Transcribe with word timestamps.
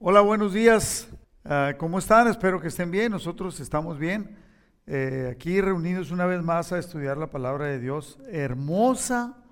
Hola, 0.00 0.20
buenos 0.20 0.52
días. 0.52 1.08
Ah, 1.44 1.72
¿Cómo 1.76 1.98
están? 1.98 2.28
Espero 2.28 2.60
que 2.60 2.68
estén 2.68 2.92
bien. 2.92 3.10
Nosotros 3.10 3.58
estamos 3.58 3.98
bien. 3.98 4.38
Eh, 4.86 5.28
aquí 5.32 5.60
reunidos 5.60 6.12
una 6.12 6.24
vez 6.24 6.40
más 6.40 6.70
a 6.70 6.78
estudiar 6.78 7.16
la 7.16 7.30
palabra 7.30 7.66
de 7.66 7.80
Dios. 7.80 8.16
Hermosa 8.30 9.42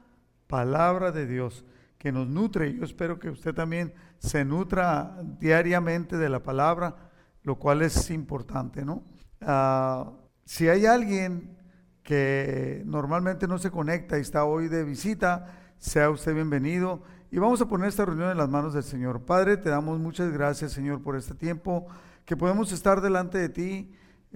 palabra 0.47 1.11
de 1.11 1.27
Dios 1.27 1.65
que 1.98 2.12
nos 2.12 2.29
nutre. 2.29 2.73
Yo 2.73 2.84
espero 2.84 3.19
que 3.19 3.29
usted 3.29 3.55
también 3.55 3.93
se 4.19 4.45
nutra 4.45 5.20
diariamente 5.41 6.17
de 6.17 6.29
la 6.29 6.45
palabra, 6.45 6.95
lo 7.42 7.56
cual 7.59 7.83
es 7.83 8.09
importante, 8.12 8.84
¿no? 8.84 9.03
Ah, 9.41 10.12
si 10.45 10.69
hay 10.69 10.87
alguien 10.87 11.59
que 12.05 12.84
normalmente 12.87 13.48
no 13.48 13.59
se 13.59 13.73
conecta 13.73 14.17
y 14.17 14.20
está 14.20 14.45
hoy 14.45 14.69
de 14.69 14.84
visita, 14.84 15.73
sea 15.78 16.09
usted 16.09 16.34
bienvenido. 16.34 17.03
Y 17.37 17.39
vamos 17.39 17.61
a 17.61 17.69
poner 17.69 17.91
esta 17.91 18.07
reunión 18.07 18.31
en 18.31 18.39
las 18.39 18.49
manos 18.49 18.73
del 18.73 18.83
Señor. 18.83 19.21
Padre, 19.21 19.59
te 19.59 19.69
damos 19.69 19.99
muchas 19.99 20.33
gracias, 20.33 20.73
Señor, 20.73 21.03
por 21.03 21.17
este 21.17 21.35
tiempo 21.35 21.87
que 22.25 22.35
podemos 22.35 22.73
estar 22.73 23.03
delante 23.03 23.37
de 23.37 23.51
ti. 23.51 23.93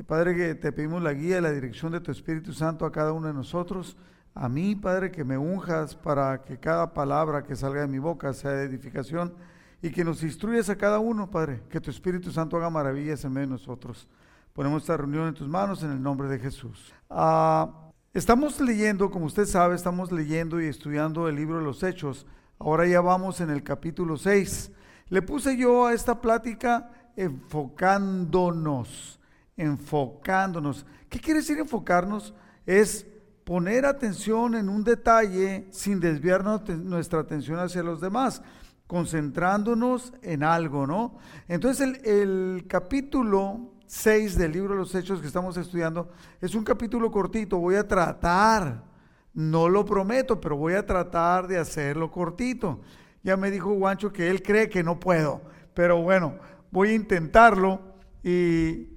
Padre, 0.06 0.36
que 0.36 0.54
te 0.54 0.70
pedimos 0.70 1.02
la 1.02 1.14
guía 1.14 1.38
y 1.38 1.40
la 1.40 1.50
dirección 1.50 1.92
de 1.92 2.00
tu 2.00 2.12
Espíritu 2.12 2.52
Santo 2.52 2.84
a 2.84 2.92
cada 2.92 3.14
uno 3.14 3.28
de 3.28 3.32
nosotros. 3.32 3.96
A 4.34 4.50
mí, 4.50 4.74
Padre, 4.76 5.10
que 5.10 5.24
me 5.24 5.38
unjas 5.38 5.94
para 5.94 6.42
que 6.42 6.58
cada 6.58 6.92
palabra 6.92 7.42
que 7.42 7.56
salga 7.56 7.80
de 7.80 7.88
mi 7.88 7.98
boca 7.98 8.34
sea 8.34 8.50
de 8.50 8.64
edificación 8.64 9.32
y 9.80 9.92
que 9.92 10.04
nos 10.04 10.22
instruyas 10.22 10.68
a 10.68 10.76
cada 10.76 10.98
uno, 10.98 11.30
Padre, 11.30 11.62
que 11.70 11.80
tu 11.80 11.90
Espíritu 11.90 12.30
Santo 12.30 12.58
haga 12.58 12.68
maravillas 12.68 13.24
en 13.24 13.32
medio 13.32 13.46
de 13.46 13.52
nosotros. 13.52 14.06
Ponemos 14.52 14.82
esta 14.82 14.98
reunión 14.98 15.26
en 15.26 15.32
tus 15.32 15.48
manos 15.48 15.82
en 15.82 15.90
el 15.90 16.02
nombre 16.02 16.28
de 16.28 16.38
Jesús. 16.38 16.92
Ah, 17.08 17.90
estamos 18.12 18.60
leyendo, 18.60 19.10
como 19.10 19.24
usted 19.24 19.46
sabe, 19.46 19.74
estamos 19.74 20.12
leyendo 20.12 20.60
y 20.60 20.66
estudiando 20.66 21.30
el 21.30 21.36
libro 21.36 21.56
de 21.56 21.64
los 21.64 21.82
Hechos. 21.82 22.26
Ahora 22.62 22.86
ya 22.86 23.00
vamos 23.00 23.40
en 23.40 23.48
el 23.48 23.62
capítulo 23.62 24.18
6. 24.18 24.70
Le 25.08 25.22
puse 25.22 25.56
yo 25.56 25.86
a 25.86 25.94
esta 25.94 26.20
plática 26.20 26.90
enfocándonos, 27.16 29.18
enfocándonos. 29.56 30.84
¿Qué 31.08 31.18
quiere 31.18 31.40
decir 31.40 31.58
enfocarnos? 31.58 32.34
Es 32.66 33.06
poner 33.44 33.86
atención 33.86 34.56
en 34.56 34.68
un 34.68 34.84
detalle 34.84 35.68
sin 35.70 36.00
desviar 36.00 36.44
nuestra 36.44 37.20
atención 37.20 37.58
hacia 37.58 37.82
los 37.82 37.98
demás, 37.98 38.42
concentrándonos 38.86 40.12
en 40.20 40.44
algo, 40.44 40.86
¿no? 40.86 41.16
Entonces 41.48 41.98
el, 42.04 42.66
capítulo 42.68 43.72
6 43.86 44.36
del 44.36 44.52
libro 44.52 44.74
de 44.74 44.80
los 44.80 44.94
Hechos 44.94 45.22
que 45.22 45.28
estamos 45.28 45.56
estudiando 45.56 46.10
es 46.42 46.54
un 46.54 46.64
capítulo 46.64 47.10
cortito. 47.10 47.56
Voy 47.56 47.76
a 47.76 47.88
tratar 47.88 48.89
no 49.34 49.68
lo 49.68 49.84
prometo, 49.84 50.40
pero 50.40 50.56
voy 50.56 50.74
a 50.74 50.86
tratar 50.86 51.46
de 51.46 51.58
hacerlo 51.58 52.10
cortito. 52.10 52.80
Ya 53.22 53.36
me 53.36 53.50
dijo 53.50 53.72
Guancho 53.72 54.12
que 54.12 54.28
él 54.28 54.42
cree 54.42 54.68
que 54.68 54.82
no 54.82 54.98
puedo, 54.98 55.42
pero 55.74 56.02
bueno, 56.02 56.34
voy 56.70 56.90
a 56.90 56.94
intentarlo 56.94 57.80
y, 58.22 58.88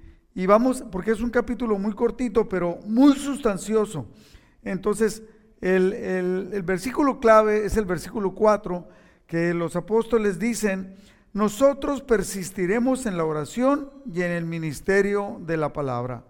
vamos, 0.46 0.84
porque 0.90 1.12
es 1.12 1.20
un 1.20 1.30
capítulo 1.30 1.78
muy 1.78 1.92
cortito, 1.92 2.48
pero 2.48 2.78
muy 2.86 3.14
sustancioso. 3.14 4.06
Entonces, 4.62 5.22
el, 5.60 5.92
el 5.92 6.62
versículo 6.62 7.20
clave 7.20 7.64
es 7.64 7.76
el 7.76 7.84
versículo 7.84 8.34
4, 8.34 8.88
que 9.26 9.54
los 9.54 9.76
apóstoles 9.76 10.38
dicen, 10.38 10.96
nosotros 11.34 12.00
persistiremos 12.00 13.06
en 13.06 13.16
la 13.16 13.24
oración 13.24 13.90
y 14.12 14.22
en 14.22 14.30
el 14.30 14.44
ministerio 14.44 15.40
de 15.40 15.56
la 15.56 15.72
palabra. 15.72 16.24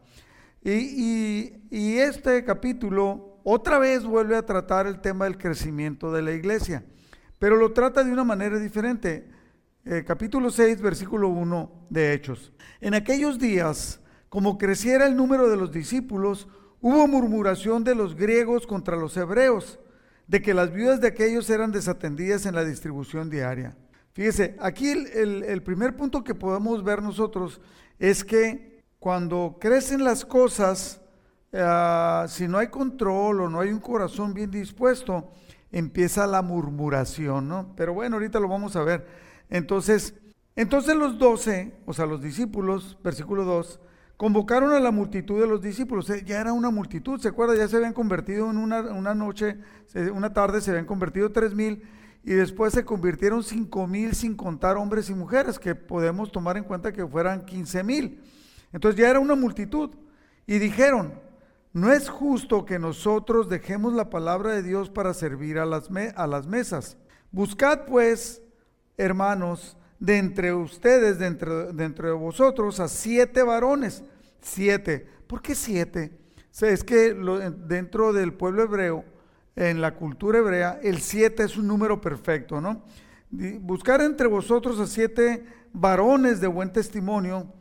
Y, 0.64 1.52
y, 1.70 1.98
este 1.98 2.42
capítulo 2.42 3.33
otra 3.44 3.78
vez 3.78 4.04
vuelve 4.04 4.36
a 4.36 4.46
tratar 4.46 4.86
el 4.86 5.00
tema 5.00 5.26
del 5.26 5.36
crecimiento 5.36 6.10
de 6.10 6.22
la 6.22 6.32
iglesia, 6.32 6.84
pero 7.38 7.56
lo 7.56 7.72
trata 7.72 8.02
de 8.02 8.10
una 8.10 8.24
manera 8.24 8.58
diferente. 8.58 9.28
Eh, 9.84 10.02
capítulo 10.06 10.50
6, 10.50 10.80
versículo 10.80 11.28
1 11.28 11.86
de 11.90 12.14
Hechos. 12.14 12.54
En 12.80 12.94
aquellos 12.94 13.38
días, 13.38 14.00
como 14.30 14.56
creciera 14.56 15.06
el 15.06 15.14
número 15.14 15.50
de 15.50 15.58
los 15.58 15.70
discípulos, 15.70 16.48
hubo 16.80 17.06
murmuración 17.06 17.84
de 17.84 17.94
los 17.94 18.16
griegos 18.16 18.66
contra 18.66 18.96
los 18.96 19.14
hebreos, 19.18 19.78
de 20.26 20.40
que 20.40 20.54
las 20.54 20.72
viudas 20.72 21.02
de 21.02 21.08
aquellos 21.08 21.50
eran 21.50 21.70
desatendidas 21.70 22.46
en 22.46 22.54
la 22.54 22.64
distribución 22.64 23.28
diaria. 23.28 23.76
Fíjese, 24.14 24.56
aquí 24.58 24.90
el 24.90 25.62
primer 25.62 25.96
punto 25.96 26.24
que 26.24 26.34
podemos 26.34 26.82
ver 26.82 27.02
nosotros 27.02 27.60
es 27.98 28.24
que 28.24 28.82
cuando 28.98 29.58
crecen 29.60 30.02
las 30.02 30.24
cosas, 30.24 31.03
eh, 31.56 32.24
si 32.26 32.48
no 32.48 32.58
hay 32.58 32.66
control 32.66 33.42
o 33.42 33.48
no 33.48 33.60
hay 33.60 33.70
un 33.70 33.78
corazón 33.78 34.34
bien 34.34 34.50
dispuesto, 34.50 35.30
empieza 35.70 36.26
la 36.26 36.42
murmuración, 36.42 37.46
¿no? 37.46 37.74
Pero 37.76 37.94
bueno, 37.94 38.16
ahorita 38.16 38.40
lo 38.40 38.48
vamos 38.48 38.74
a 38.74 38.82
ver. 38.82 39.06
Entonces, 39.48 40.14
entonces 40.56 40.96
los 40.96 41.16
doce, 41.16 41.72
o 41.86 41.92
sea, 41.92 42.06
los 42.06 42.20
discípulos, 42.20 42.98
versículo 43.04 43.44
2, 43.44 43.78
convocaron 44.16 44.72
a 44.72 44.80
la 44.80 44.90
multitud 44.90 45.40
de 45.40 45.46
los 45.46 45.62
discípulos. 45.62 46.10
Eh, 46.10 46.24
ya 46.26 46.40
era 46.40 46.52
una 46.52 46.70
multitud, 46.70 47.20
¿se 47.20 47.28
acuerda? 47.28 47.54
Ya 47.54 47.68
se 47.68 47.76
habían 47.76 47.92
convertido 47.92 48.50
en 48.50 48.56
una, 48.56 48.80
una 48.80 49.14
noche, 49.14 49.58
una 50.12 50.32
tarde 50.32 50.60
se 50.60 50.72
habían 50.72 50.86
convertido 50.86 51.30
tres 51.30 51.54
mil 51.54 51.84
y 52.24 52.32
después 52.32 52.72
se 52.72 52.84
convirtieron 52.84 53.44
cinco 53.44 53.86
mil 53.86 54.16
sin 54.16 54.34
contar 54.34 54.76
hombres 54.76 55.08
y 55.08 55.14
mujeres, 55.14 55.60
que 55.60 55.76
podemos 55.76 56.32
tomar 56.32 56.56
en 56.56 56.64
cuenta 56.64 56.92
que 56.92 57.06
fueran 57.06 57.44
quince 57.44 57.84
mil. 57.84 58.20
Entonces 58.72 59.00
ya 59.00 59.08
era 59.08 59.20
una 59.20 59.36
multitud. 59.36 59.90
Y 60.46 60.58
dijeron, 60.58 61.23
no 61.74 61.92
es 61.92 62.08
justo 62.08 62.64
que 62.64 62.78
nosotros 62.78 63.50
dejemos 63.50 63.92
la 63.92 64.08
palabra 64.08 64.52
de 64.52 64.62
Dios 64.62 64.88
para 64.88 65.12
servir 65.12 65.58
a 65.58 65.66
las, 65.66 65.90
a 66.16 66.26
las 66.26 66.46
mesas. 66.46 66.96
Buscad 67.30 67.84
pues, 67.84 68.40
hermanos, 68.96 69.76
de 69.98 70.16
entre 70.16 70.54
ustedes, 70.54 71.18
de 71.18 71.26
entre, 71.26 71.72
de 71.72 71.84
entre 71.84 72.12
vosotros, 72.12 72.80
a 72.80 72.88
siete 72.88 73.42
varones. 73.42 74.02
Siete. 74.40 75.06
¿Por 75.26 75.42
qué 75.42 75.54
siete? 75.54 76.16
Es 76.60 76.84
que 76.84 77.12
dentro 77.66 78.12
del 78.12 78.32
pueblo 78.32 78.62
hebreo, 78.62 79.04
en 79.56 79.80
la 79.80 79.94
cultura 79.94 80.38
hebrea, 80.38 80.80
el 80.82 81.00
siete 81.00 81.44
es 81.44 81.56
un 81.56 81.66
número 81.66 82.00
perfecto, 82.00 82.60
¿no? 82.60 82.82
Buscar 83.30 84.00
entre 84.00 84.26
vosotros 84.26 84.78
a 84.78 84.86
siete 84.86 85.44
varones 85.72 86.40
de 86.40 86.46
buen 86.46 86.72
testimonio 86.72 87.52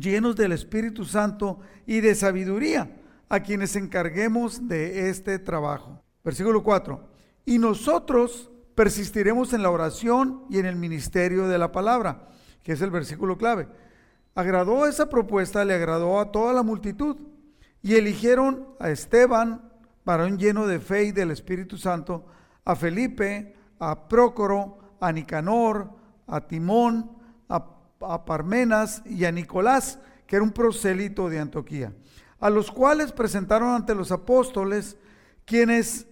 llenos 0.00 0.36
del 0.36 0.52
Espíritu 0.52 1.04
Santo 1.04 1.60
y 1.86 2.00
de 2.00 2.14
sabiduría, 2.14 2.90
a 3.32 3.40
quienes 3.40 3.76
encarguemos 3.76 4.68
de 4.68 5.08
este 5.08 5.38
trabajo. 5.38 6.02
Versículo 6.22 6.62
4. 6.62 7.02
Y 7.46 7.58
nosotros 7.58 8.50
persistiremos 8.74 9.54
en 9.54 9.62
la 9.62 9.70
oración 9.70 10.44
y 10.50 10.58
en 10.58 10.66
el 10.66 10.76
ministerio 10.76 11.48
de 11.48 11.56
la 11.56 11.72
palabra, 11.72 12.28
que 12.62 12.72
es 12.72 12.82
el 12.82 12.90
versículo 12.90 13.38
clave. 13.38 13.68
Agradó 14.34 14.86
esa 14.86 15.08
propuesta, 15.08 15.64
le 15.64 15.72
agradó 15.72 16.20
a 16.20 16.30
toda 16.30 16.52
la 16.52 16.62
multitud, 16.62 17.16
y 17.80 17.94
eligieron 17.94 18.68
a 18.78 18.90
Esteban, 18.90 19.72
varón 20.04 20.36
lleno 20.36 20.66
de 20.66 20.78
fe 20.78 21.04
y 21.04 21.12
del 21.12 21.30
Espíritu 21.30 21.78
Santo, 21.78 22.26
a 22.66 22.76
Felipe, 22.76 23.56
a 23.78 24.08
Prócoro, 24.08 24.96
a 25.00 25.10
Nicanor, 25.10 25.90
a 26.26 26.46
Timón, 26.46 27.12
a 27.48 28.24
Parmenas 28.26 29.02
y 29.06 29.24
a 29.24 29.32
Nicolás, 29.32 29.98
que 30.26 30.36
era 30.36 30.42
un 30.42 30.52
prosélito 30.52 31.30
de 31.30 31.38
Antioquía, 31.38 31.94
a 32.42 32.50
los 32.50 32.70
cuales 32.70 33.12
presentaron 33.12 33.70
ante 33.70 33.94
los 33.94 34.12
apóstoles, 34.12 34.98
quienes, 35.46 36.06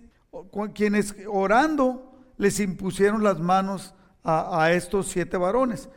quienes 0.73 1.15
orando 1.29 2.19
les 2.39 2.59
impusieron 2.61 3.23
las 3.23 3.39
manos 3.39 3.93
a, 4.23 4.63
a 4.63 4.73
estos 4.73 5.09
siete 5.09 5.37
varones. 5.37 5.91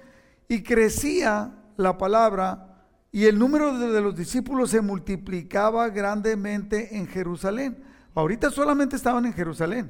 Y 0.49 0.61
crecía 0.61 1.53
la 1.77 1.97
palabra 1.97 2.87
y 3.11 3.27
el 3.27 3.39
número 3.39 3.77
de, 3.77 4.01
los 4.01 4.17
discípulos 4.17 4.71
se 4.71 4.81
multiplicaba 4.81 5.87
grandemente 5.87 6.97
en 6.97 7.07
Jerusalén. 7.07 7.81
Ahorita 8.13 8.49
solamente 8.49 8.97
estaban 8.97 9.25
en 9.25 9.33
Jerusalén. 9.33 9.89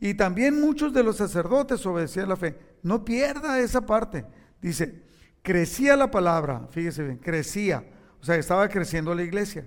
Y 0.00 0.14
también 0.14 0.60
muchos 0.60 0.92
de 0.92 1.04
los 1.04 1.18
sacerdotes 1.18 1.86
obedecían 1.86 2.28
la 2.28 2.36
fe. 2.36 2.58
No 2.82 3.04
pierda 3.04 3.60
esa 3.60 3.86
parte. 3.86 4.24
Dice, 4.60 5.02
Crecía 5.42 5.96
la 5.96 6.10
palabra, 6.10 6.68
fíjese 6.70 7.02
bien, 7.02 7.16
crecía, 7.18 7.84
o 8.20 8.24
sea, 8.24 8.36
estaba 8.36 8.68
creciendo 8.68 9.12
la 9.12 9.24
iglesia. 9.24 9.66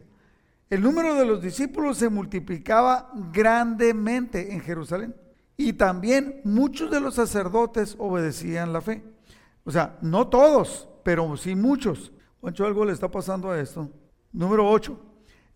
El 0.69 0.81
número 0.81 1.15
de 1.15 1.25
los 1.25 1.41
discípulos 1.41 1.97
se 1.97 2.09
multiplicaba 2.09 3.11
grandemente 3.31 4.53
en 4.53 4.61
Jerusalén. 4.61 5.15
Y 5.57 5.73
también 5.73 6.41
muchos 6.43 6.91
de 6.91 6.99
los 6.99 7.15
sacerdotes 7.15 7.95
obedecían 7.97 8.73
la 8.73 8.81
fe. 8.81 9.03
O 9.63 9.71
sea, 9.71 9.97
no 10.01 10.27
todos, 10.27 10.89
pero 11.03 11.37
sí 11.37 11.55
muchos. 11.55 12.11
Juancho, 12.41 12.65
algo 12.65 12.83
le 12.85 12.93
está 12.93 13.09
pasando 13.09 13.51
a 13.51 13.59
esto. 13.59 13.89
Número 14.33 14.69
8. 14.69 14.99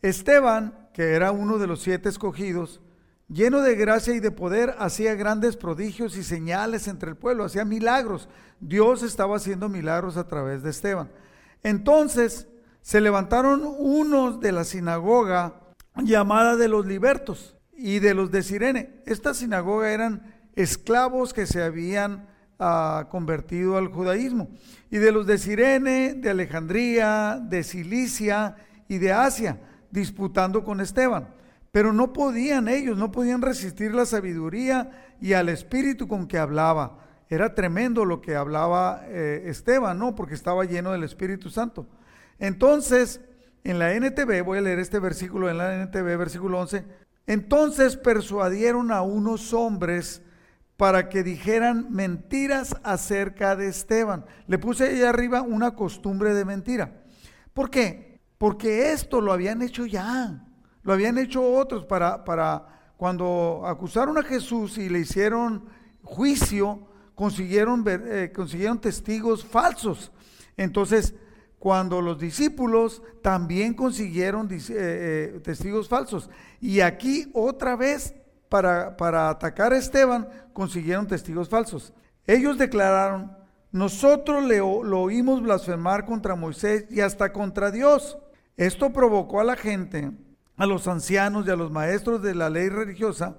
Esteban, 0.01 0.89
que 0.93 1.13
era 1.13 1.31
uno 1.31 1.57
de 1.57 1.67
los 1.67 1.81
siete 1.81 2.07
escogidos, 2.07 2.79
lleno 3.27 3.61
de 3.61 3.75
gracia 3.75 4.13
y 4.13 4.19
de 4.19 4.31
poder, 4.31 4.75
hacía 4.79 5.15
grandes 5.15 5.57
prodigios 5.57 6.15
y 6.17 6.23
señales 6.23 6.87
entre 6.87 7.09
el 7.09 7.17
pueblo, 7.17 7.43
hacía 7.43 7.65
milagros. 7.65 8.29
Dios 8.59 9.03
estaba 9.03 9.35
haciendo 9.35 9.69
milagros 9.69 10.17
a 10.17 10.27
través 10.27 10.63
de 10.63 10.69
Esteban. 10.69 11.11
Entonces 11.61 12.47
se 12.89 13.01
levantaron 13.01 13.61
unos 13.77 14.39
de 14.39 14.51
la 14.51 14.63
sinagoga 14.63 15.53
llamada 15.97 16.55
de 16.55 16.67
los 16.67 16.87
libertos 16.87 17.55
y 17.71 17.99
de 17.99 18.15
los 18.15 18.31
de 18.31 18.41
Sirene. 18.41 19.03
Esta 19.05 19.35
sinagoga 19.35 19.91
eran 19.91 20.23
esclavos 20.55 21.31
que 21.31 21.45
se 21.45 21.61
habían 21.61 22.27
ah, 22.57 23.05
convertido 23.11 23.77
al 23.77 23.89
judaísmo, 23.89 24.49
y 24.89 24.97
de 24.97 25.11
los 25.11 25.27
de 25.27 25.37
Sirene, 25.37 26.15
de 26.15 26.31
Alejandría, 26.31 27.39
de 27.39 27.63
Cilicia 27.63 28.55
y 28.87 28.97
de 28.97 29.13
Asia, 29.13 29.61
disputando 29.91 30.63
con 30.63 30.81
Esteban. 30.81 31.27
Pero 31.71 31.93
no 31.93 32.11
podían 32.11 32.67
ellos, 32.67 32.97
no 32.97 33.11
podían 33.11 33.43
resistir 33.43 33.93
la 33.93 34.07
sabiduría 34.07 35.13
y 35.21 35.33
al 35.33 35.49
espíritu 35.49 36.07
con 36.07 36.27
que 36.27 36.39
hablaba. 36.39 36.97
Era 37.29 37.53
tremendo 37.53 38.03
lo 38.03 38.19
que 38.19 38.35
hablaba 38.35 39.03
eh, 39.05 39.43
Esteban, 39.45 39.99
¿no? 39.99 40.15
Porque 40.15 40.33
estaba 40.33 40.65
lleno 40.65 40.91
del 40.91 41.03
Espíritu 41.03 41.51
Santo. 41.51 41.85
Entonces, 42.39 43.21
en 43.63 43.79
la 43.79 43.93
NTV, 43.93 44.43
voy 44.43 44.57
a 44.57 44.61
leer 44.61 44.79
este 44.79 44.99
versículo 44.99 45.49
en 45.49 45.57
la 45.57 45.75
NTV, 45.83 46.17
versículo 46.17 46.59
11. 46.59 46.85
Entonces 47.27 47.97
persuadieron 47.97 48.91
a 48.91 49.01
unos 49.01 49.53
hombres 49.53 50.21
para 50.77 51.09
que 51.09 51.23
dijeran 51.23 51.91
mentiras 51.91 52.75
acerca 52.83 53.55
de 53.55 53.67
Esteban. 53.67 54.25
Le 54.47 54.57
puse 54.57 54.87
ahí 54.87 55.03
arriba 55.03 55.41
una 55.41 55.75
costumbre 55.75 56.33
de 56.33 56.45
mentira. 56.45 57.03
¿Por 57.53 57.69
qué? 57.69 58.21
Porque 58.37 58.93
esto 58.93 59.19
lo 59.19 59.33
habían 59.33 59.61
hecho 59.61 59.85
ya. 59.85 60.45
Lo 60.83 60.93
habían 60.93 61.17
hecho 61.17 61.43
otros 61.43 61.85
para, 61.85 62.23
para 62.23 62.93
cuando 62.95 63.63
acusaron 63.65 64.17
a 64.17 64.23
Jesús 64.23 64.77
y 64.77 64.89
le 64.89 64.99
hicieron 64.99 65.65
juicio, 66.01 66.87
consiguieron, 67.13 67.83
eh, 67.85 68.31
consiguieron 68.33 68.79
testigos 68.79 69.43
falsos. 69.43 70.11
Entonces, 70.55 71.13
cuando 71.59 72.01
los 72.01 72.17
discípulos 72.17 73.03
también 73.21 73.73
consiguieron 73.73 74.47
eh, 74.51 74.59
eh, 74.69 75.39
testigos 75.43 75.89
falsos. 75.89 76.29
Y 76.61 76.79
aquí 76.79 77.29
otra 77.33 77.75
vez, 77.75 78.15
para, 78.47 78.95
para 78.97 79.29
atacar 79.29 79.73
a 79.73 79.77
Esteban, 79.77 80.27
consiguieron 80.53 81.05
testigos 81.05 81.49
falsos. 81.49 81.93
Ellos 82.25 82.57
declararon, 82.57 83.37
nosotros 83.71 84.43
le, 84.45 84.57
lo 84.57 85.01
oímos 85.01 85.43
blasfemar 85.43 86.05
contra 86.05 86.35
Moisés 86.35 86.85
y 86.89 87.01
hasta 87.01 87.31
contra 87.31 87.69
Dios. 87.69 88.17
Esto 88.57 88.91
provocó 88.91 89.41
a 89.41 89.43
la 89.43 89.55
gente 89.55 90.11
a 90.57 90.65
los 90.65 90.87
ancianos 90.87 91.47
y 91.47 91.51
a 91.51 91.55
los 91.55 91.71
maestros 91.71 92.21
de 92.21 92.35
la 92.35 92.49
ley 92.49 92.67
religiosa, 92.67 93.37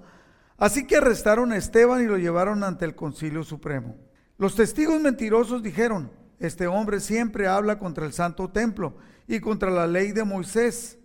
así 0.57 0.87
que 0.87 0.97
arrestaron 0.97 1.51
a 1.51 1.57
Esteban 1.57 2.01
y 2.01 2.07
lo 2.07 2.17
llevaron 2.17 2.63
ante 2.63 2.83
el 2.83 2.95
concilio 2.95 3.43
supremo. 3.43 3.95
Los 4.39 4.55
testigos 4.55 4.99
mentirosos 4.99 5.61
dijeron, 5.61 6.09
este 6.41 6.65
hombre 6.65 6.99
siempre 6.99 7.47
habla 7.47 7.77
contra 7.77 8.05
el 8.05 8.13
santo 8.13 8.49
templo 8.49 8.95
y 9.27 9.39
contra 9.39 9.69
la 9.69 9.85
ley 9.85 10.11
de 10.11 10.23
Moisés. 10.23 10.97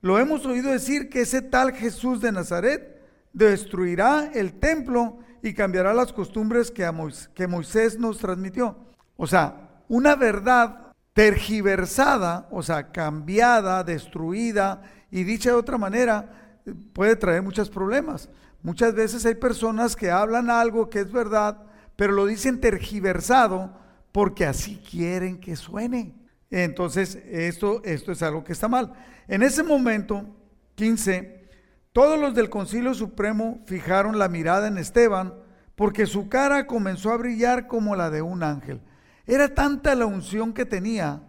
Lo 0.00 0.18
hemos 0.18 0.46
oído 0.46 0.70
decir 0.70 1.10
que 1.10 1.20
ese 1.20 1.42
tal 1.42 1.72
Jesús 1.72 2.22
de 2.22 2.32
Nazaret 2.32 2.98
destruirá 3.34 4.30
el 4.32 4.54
templo 4.58 5.18
y 5.42 5.52
cambiará 5.52 5.92
las 5.92 6.14
costumbres 6.14 6.70
que, 6.70 6.90
Moisés, 6.90 7.30
Moisés 7.46 7.98
nos 7.98 8.18
transmitió. 8.18 8.78
O 9.16 9.26
sea, 9.26 9.82
una 9.88 10.16
verdad 10.16 10.92
tergiversada, 11.12 12.48
o 12.50 12.62
sea, 12.62 12.90
cambiada, 12.90 13.84
destruida 13.84 14.82
y 15.10 15.24
dicha 15.24 15.50
de 15.50 15.56
otra 15.56 15.76
manera, 15.76 16.62
puede 16.94 17.16
traer 17.16 17.42
muchos 17.42 17.68
problemas. 17.68 18.30
Muchas 18.62 18.94
veces 18.94 19.26
hay 19.26 19.34
personas 19.34 19.94
que 19.94 20.10
hablan 20.10 20.48
algo 20.48 20.88
que 20.88 21.00
es 21.00 21.12
verdad, 21.12 21.66
pero 21.96 22.12
lo 22.14 22.24
dicen 22.24 22.60
tergiversado 22.60 23.78
porque 24.12 24.46
así 24.46 24.80
quieren 24.88 25.38
que 25.38 25.56
suene. 25.56 26.14
Entonces, 26.50 27.16
esto, 27.30 27.82
esto 27.84 28.12
es 28.12 28.22
algo 28.22 28.44
que 28.44 28.52
está 28.52 28.68
mal. 28.68 28.92
En 29.28 29.42
ese 29.42 29.62
momento, 29.62 30.26
15, 30.74 31.48
todos 31.92 32.18
los 32.18 32.34
del 32.34 32.50
Concilio 32.50 32.94
Supremo 32.94 33.60
fijaron 33.66 34.18
la 34.18 34.28
mirada 34.28 34.68
en 34.68 34.78
Esteban 34.78 35.34
porque 35.76 36.06
su 36.06 36.28
cara 36.28 36.66
comenzó 36.66 37.12
a 37.12 37.16
brillar 37.16 37.66
como 37.66 37.96
la 37.96 38.10
de 38.10 38.22
un 38.22 38.42
ángel. 38.42 38.80
Era 39.26 39.54
tanta 39.54 39.94
la 39.94 40.06
unción 40.06 40.52
que 40.52 40.66
tenía. 40.66 41.22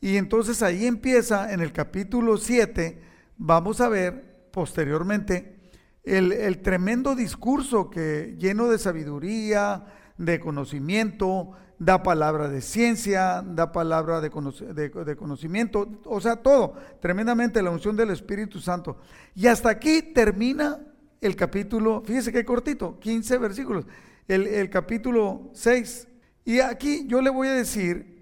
Y 0.00 0.16
entonces 0.16 0.62
ahí 0.62 0.86
empieza 0.86 1.52
en 1.52 1.60
el 1.60 1.72
capítulo 1.72 2.36
7 2.36 3.06
vamos 3.36 3.80
a 3.80 3.88
ver 3.88 4.48
posteriormente 4.50 5.56
el, 6.02 6.62
tremendo 6.62 7.14
discurso 7.14 7.90
que 7.90 8.36
lleno 8.38 8.68
de 8.68 8.78
sabiduría, 8.78 9.84
de 10.18 10.38
conocimiento, 10.38 11.52
da 11.78 12.02
palabra 12.02 12.48
de 12.48 12.60
ciencia, 12.60 13.42
da 13.46 13.72
palabra 13.72 14.20
de, 14.20 14.30
de, 14.30 15.16
conocimiento, 15.16 15.88
o 16.04 16.20
sea, 16.20 16.36
todo, 16.36 16.74
tremendamente 17.00 17.62
la 17.62 17.70
unción 17.70 17.96
del 17.96 18.10
Espíritu 18.10 18.60
Santo. 18.60 18.96
Y 19.34 19.46
hasta 19.46 19.70
aquí 19.70 20.02
termina 20.02 20.80
el 21.20 21.36
capítulo, 21.36 22.02
fíjese 22.04 22.32
qué 22.32 22.44
cortito, 22.44 22.98
15 22.98 23.38
versículos, 23.38 23.86
el, 24.28 24.46
el 24.46 24.70
capítulo 24.70 25.50
6. 25.52 26.08
Y 26.44 26.60
aquí 26.60 27.04
yo 27.06 27.20
le 27.20 27.30
voy 27.30 27.48
a 27.48 27.54
decir 27.54 28.16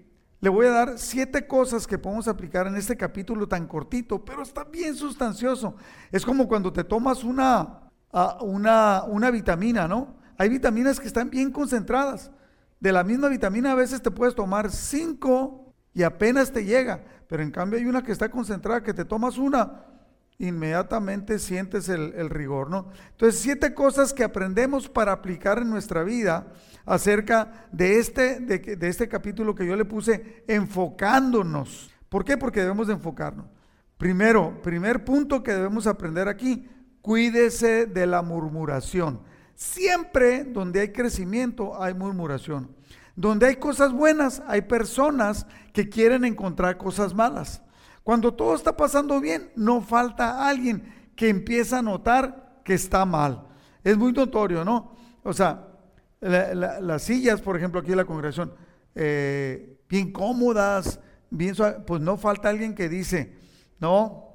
le 0.45 0.49
voy 0.49 0.67
a 0.67 0.69
dar 0.69 0.99
siete 0.99 1.47
cosas 1.47 1.87
que 1.87 1.97
podemos 1.97 2.27
aplicar 2.27 2.67
en 2.67 2.75
este 2.75 2.95
capítulo 2.95 3.47
tan 3.47 3.67
cortito, 3.67 4.23
pero 4.23 4.43
está 4.43 4.63
bien 4.63 4.93
sustancioso. 4.93 5.75
Es 6.11 6.23
como 6.23 6.47
cuando 6.47 6.71
te 6.71 6.83
tomas 6.83 7.23
una, 7.23 7.89
una, 8.41 9.05
una 9.05 9.31
vitamina, 9.31 9.87
¿no? 9.87 10.15
Hay 10.37 10.49
vitaminas 10.49 10.99
que 10.99 11.07
están 11.07 11.31
bien 11.31 11.51
concentradas. 11.51 12.29
De 12.85 12.91
la 12.91 13.03
misma 13.03 13.29
vitamina 13.29 13.71
a 13.71 13.75
veces 13.75 13.99
te 13.99 14.11
puedes 14.11 14.35
tomar 14.35 14.69
cinco 14.69 15.73
y 15.91 16.03
apenas 16.03 16.51
te 16.51 16.65
llega, 16.65 17.03
pero 17.27 17.41
en 17.41 17.49
cambio 17.49 17.79
hay 17.79 17.85
una 17.87 18.03
que 18.03 18.11
está 18.11 18.29
concentrada, 18.29 18.83
que 18.83 18.93
te 18.93 19.05
tomas 19.05 19.39
una, 19.39 19.85
inmediatamente 20.37 21.39
sientes 21.39 21.89
el, 21.89 22.29
rigor, 22.29 22.69
¿no? 22.69 22.91
Entonces, 23.09 23.41
siete 23.41 23.73
cosas 23.73 24.13
que 24.13 24.23
aprendemos 24.23 24.87
para 24.87 25.13
aplicar 25.13 25.57
en 25.57 25.71
nuestra 25.71 26.03
vida 26.03 26.45
acerca 26.85 27.65
de 27.71 27.97
este, 27.97 28.39
de, 28.39 28.87
este 28.87 29.09
capítulo 29.09 29.55
que 29.55 29.65
yo 29.65 29.75
le 29.75 29.85
puse, 29.85 30.43
enfocándonos. 30.47 31.89
¿Por 32.07 32.23
qué? 32.23 32.37
Porque 32.37 32.59
debemos 32.59 32.85
de 32.85 32.93
enfocarnos. 32.93 33.47
Primero, 33.97 34.61
primer 34.61 35.03
punto 35.03 35.41
que 35.41 35.53
debemos 35.55 35.87
aprender 35.87 36.27
aquí, 36.27 36.69
cuídese 37.01 37.87
de 37.87 38.05
la 38.05 38.21
murmuración. 38.21 39.21
Siempre 39.55 40.43
donde 40.43 40.81
hay 40.81 40.91
crecimiento 40.91 41.81
hay 41.81 41.93
murmuración. 41.93 42.75
Donde 43.15 43.47
hay 43.47 43.55
cosas 43.55 43.93
buenas, 43.93 44.43
hay 44.47 44.61
personas 44.61 45.47
que 45.71 45.87
quieren 45.87 46.25
encontrar 46.25 46.77
cosas 46.77 47.13
malas. 47.13 47.61
Cuando 48.03 48.33
todo 48.33 48.53
está 48.53 48.75
pasando 48.75 49.19
bien, 49.19 49.51
no 49.55 49.81
falta 49.81 50.47
alguien 50.47 50.93
que 51.15 51.29
empieza 51.29 51.79
a 51.79 51.81
notar 51.81 52.61
que 52.63 52.73
está 52.73 53.05
mal. 53.05 53.47
Es 53.83 53.97
muy 53.97 54.11
notorio, 54.11 54.65
¿no? 54.65 54.95
O 55.23 55.33
sea, 55.33 55.67
las 56.19 57.03
sillas, 57.03 57.41
por 57.41 57.55
ejemplo, 57.55 57.79
aquí 57.79 57.91
en 57.91 57.97
la 57.97 58.05
congregación, 58.05 58.53
eh, 58.93 59.79
bien 59.87 60.11
cómodas, 60.11 60.99
bien 61.29 61.55
pues 61.87 62.01
no 62.01 62.17
falta 62.17 62.49
alguien 62.49 62.75
que 62.75 62.89
dice, 62.89 63.37
no, 63.79 64.25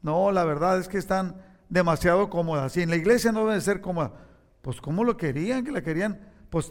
no, 0.00 0.32
la 0.32 0.44
verdad 0.44 0.78
es 0.78 0.88
que 0.88 0.98
están 0.98 1.36
demasiado 1.68 2.28
cómodas. 2.30 2.76
Y 2.76 2.82
en 2.82 2.90
la 2.90 2.96
iglesia 2.96 3.32
no 3.32 3.46
deben 3.46 3.60
ser 3.60 3.80
cómodas. 3.80 4.12
Pues 4.62 4.80
¿cómo 4.80 5.04
lo 5.04 5.16
querían? 5.16 5.64
Que 5.64 5.72
la 5.72 5.82
querían, 5.82 6.20
pues 6.48 6.70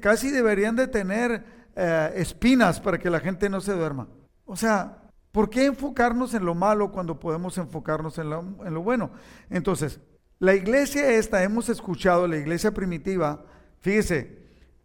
casi 0.00 0.30
deberían 0.30 0.76
de 0.76 0.88
tener 0.88 1.44
eh, 1.76 2.12
espinas 2.16 2.80
para 2.80 2.98
que 2.98 3.10
la 3.10 3.20
gente 3.20 3.50
no 3.50 3.60
se 3.60 3.72
duerma. 3.72 4.08
O 4.46 4.56
sea, 4.56 5.02
¿por 5.30 5.50
qué 5.50 5.66
enfocarnos 5.66 6.32
en 6.34 6.44
lo 6.44 6.54
malo 6.54 6.90
cuando 6.90 7.20
podemos 7.20 7.58
enfocarnos 7.58 8.16
en 8.18 8.30
lo, 8.30 8.40
en 8.64 8.72
lo 8.72 8.82
bueno? 8.82 9.10
Entonces, 9.50 10.00
la 10.38 10.54
iglesia 10.54 11.10
esta, 11.10 11.42
hemos 11.42 11.68
escuchado, 11.68 12.26
la 12.26 12.36
iglesia 12.36 12.72
primitiva, 12.72 13.44
Fíjese, 13.82 14.38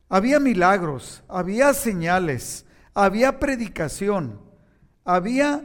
había 0.09 0.39
milagros, 0.39 1.23
había 1.27 1.73
señales, 1.75 2.65
había 2.95 3.39
predicación, 3.39 4.41
había, 5.05 5.63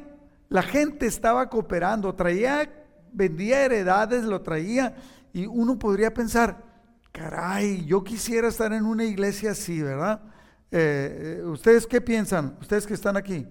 la 0.50 0.62
gente 0.62 1.06
estaba 1.06 1.48
cooperando, 1.48 2.14
traía, 2.14 2.70
vendía 3.10 3.64
heredades, 3.64 4.24
lo 4.24 4.42
traía, 4.42 4.96
y 5.32 5.46
uno 5.46 5.78
podría 5.78 6.12
pensar, 6.12 6.62
caray, 7.12 7.84
yo 7.84 8.02
quisiera 8.02 8.48
estar 8.48 8.72
en 8.72 8.84
una 8.84 9.04
iglesia 9.04 9.52
así, 9.52 9.82
¿verdad? 9.82 10.22
Eh, 10.70 11.38
eh, 11.40 11.44
¿Ustedes 11.44 11.86
qué 11.86 12.00
piensan? 12.00 12.56
Ustedes 12.60 12.86
que 12.86 12.94
están 12.94 13.16
aquí, 13.16 13.46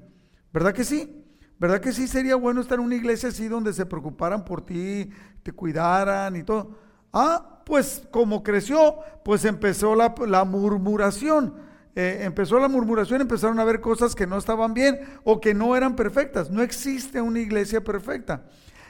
¿verdad 0.51 0.73
que 0.73 0.83
sí? 0.83 1.23
¿Verdad 1.59 1.79
que 1.79 1.93
sí 1.93 2.07
sería 2.07 2.35
bueno 2.35 2.61
estar 2.61 2.79
en 2.79 2.85
una 2.85 2.95
iglesia 2.95 3.29
así 3.29 3.47
donde 3.47 3.71
se 3.71 3.85
preocuparan 3.85 4.43
por 4.43 4.65
ti, 4.65 5.11
te 5.43 5.51
cuidaran 5.51 6.35
y 6.35 6.43
todo? 6.43 6.75
Ah, 7.13 7.61
pues 7.63 8.07
como 8.09 8.41
creció, 8.41 8.95
pues 9.23 9.45
empezó 9.45 9.93
la, 9.95 10.43
murmuración. 10.43 11.53
Eh, 11.95 12.21
empezó 12.21 12.57
la 12.57 12.67
murmuración, 12.67 13.21
empezaron 13.21 13.59
a 13.59 13.63
ver 13.63 13.79
cosas 13.79 14.15
que 14.15 14.25
no 14.25 14.39
estaban 14.39 14.73
bien 14.73 15.01
o 15.23 15.39
que 15.39 15.53
no 15.53 15.75
eran 15.75 15.95
perfectas. 15.95 16.49
No 16.49 16.63
existe 16.63 17.21
una 17.21 17.39
iglesia 17.39 17.83
perfecta. 17.83 18.45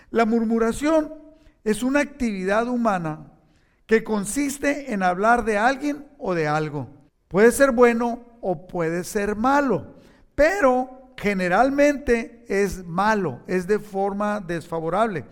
La 0.09 0.25
murmuración 0.25 1.13
es 1.65 1.83
una 1.83 1.99
actividad 1.99 2.69
humana 2.69 3.30
que 3.91 4.05
consiste 4.05 4.93
en 4.93 5.03
hablar 5.03 5.43
de 5.43 5.57
alguien 5.57 6.07
o 6.17 6.33
de 6.33 6.48
algo. 6.48 6.88
Puede 7.27 7.51
ser 7.51 7.74
bueno 7.74 8.24
o 8.39 8.65
puede 8.65 9.03
ser 9.03 9.36
malo, 9.36 9.95
pero 10.33 11.13
generalmente 11.17 12.45
es 12.48 12.86
malo, 12.86 13.41
es 13.48 13.67
de 13.67 13.79
forma 13.79 14.39
desfavorable 14.39 15.25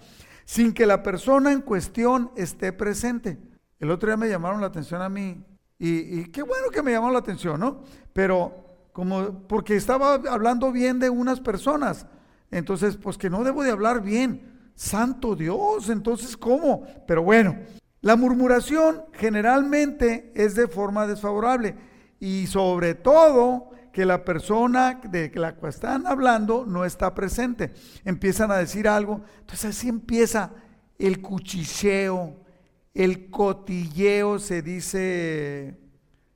sin 0.44 0.74
que 0.74 0.86
la 0.86 1.02
persona 1.02 1.54
en 1.54 1.62
cuestión 1.62 2.32
esté 2.36 2.74
presente. 2.74 3.38
El 3.80 3.92
otro 3.92 4.08
día 4.10 4.18
me 4.18 4.28
llamaron 4.28 4.60
la 4.60 4.68
atención 4.68 5.02
a 5.02 5.08
mí 5.08 5.42
Y, 5.80 6.26
qué 6.26 6.42
bueno 6.42 6.68
que 6.70 6.84
me 6.84 6.92
llamó 6.92 7.12
la 7.12 7.20
atención, 7.20 7.62
¿no? 7.62 7.84
Pero 8.12 8.90
como 8.92 9.48
porque 9.48 9.78
estaba 9.78 10.16
hablando 10.16 10.74
bien 10.74 11.00
de 11.00 11.10
unas 11.10 11.40
personas. 11.40 12.08
Entonces, 12.52 12.98
pues 12.98 13.18
que 13.18 13.30
no 13.30 13.46
debo 13.46 13.64
de 13.64 13.72
hablar 13.72 14.02
bien. 14.02 14.72
Santo 14.76 15.34
Dios, 15.34 15.88
entonces, 15.88 16.36
¿cómo? 16.36 16.84
Pero 17.08 17.24
bueno, 17.24 17.56
la 18.02 18.16
murmuración 18.16 19.04
generalmente 19.14 20.32
es 20.34 20.56
de 20.56 20.68
forma 20.68 21.06
desfavorable 21.06 21.76
y 22.20 22.48
sobre 22.48 22.96
todo 22.96 23.72
que 23.92 24.06
la 24.06 24.24
persona 24.24 25.02
de 25.04 25.32
la 25.36 25.58
que 25.58 25.68
están 25.68 26.08
hablando 26.08 26.66
no 26.66 26.86
está 26.86 27.14
presente. 27.14 27.74
Empiezan 28.06 28.52
a 28.52 28.58
decir 28.58 28.88
algo, 28.88 29.22
entonces 29.42 29.78
así 29.78 29.90
empieza 29.90 30.52
el 30.98 31.22
cuchicheo, 31.22 32.38
el 32.94 33.30
cotilleo, 33.30 34.40
se 34.40 34.62
dice, 34.62 35.78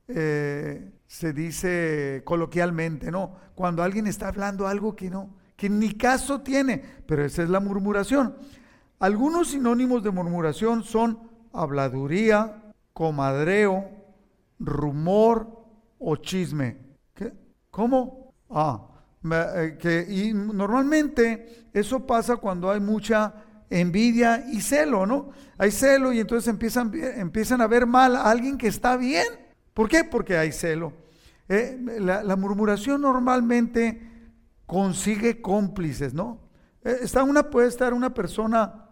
eh, 0.08 0.92
se 1.06 1.32
dice 1.32 2.22
coloquialmente, 2.24 3.10
¿no? 3.10 3.36
Cuando 3.54 3.82
alguien 3.82 4.06
está 4.06 4.28
hablando 4.28 4.66
algo 4.66 4.96
que 4.96 5.08
no, 5.08 5.34
que 5.56 5.70
ni 5.70 5.92
caso 5.92 6.42
tiene, 6.42 6.82
pero 7.06 7.24
esa 7.24 7.42
es 7.42 7.48
la 7.48 7.60
murmuración. 7.60 8.36
Algunos 8.98 9.48
sinónimos 9.48 10.02
de 10.02 10.10
murmuración 10.10 10.82
son 10.82 11.33
habladuría, 11.54 12.72
comadreo, 12.92 13.88
rumor 14.58 15.64
o 15.98 16.16
chisme. 16.16 16.78
¿Cómo? 17.70 18.34
Ah, 18.50 18.86
eh, 19.32 19.78
que, 19.80 20.06
y 20.08 20.32
normalmente 20.32 21.68
eso 21.72 22.06
pasa 22.06 22.36
cuando 22.36 22.70
hay 22.70 22.78
mucha 22.80 23.34
envidia 23.70 24.44
y 24.52 24.60
celo, 24.60 25.06
¿no? 25.06 25.30
Hay 25.58 25.70
celo 25.70 26.12
y 26.12 26.20
entonces 26.20 26.48
empiezan, 26.48 26.92
empiezan 26.94 27.60
a 27.60 27.66
ver 27.66 27.86
mal 27.86 28.16
a 28.16 28.30
alguien 28.30 28.58
que 28.58 28.68
está 28.68 28.96
bien. 28.96 29.26
¿Por 29.72 29.88
qué? 29.88 30.04
Porque 30.04 30.36
hay 30.36 30.52
celo. 30.52 30.92
Eh, 31.48 31.78
la, 32.00 32.36
murmuración 32.36 33.00
normalmente 33.02 34.00
consigue 34.66 35.42
cómplices, 35.42 36.14
¿no? 36.14 36.40
Eh, 36.84 36.98
está 37.02 37.22
una, 37.22 37.50
puede 37.50 37.68
estar 37.68 37.92
una 37.92 38.14
persona 38.14 38.90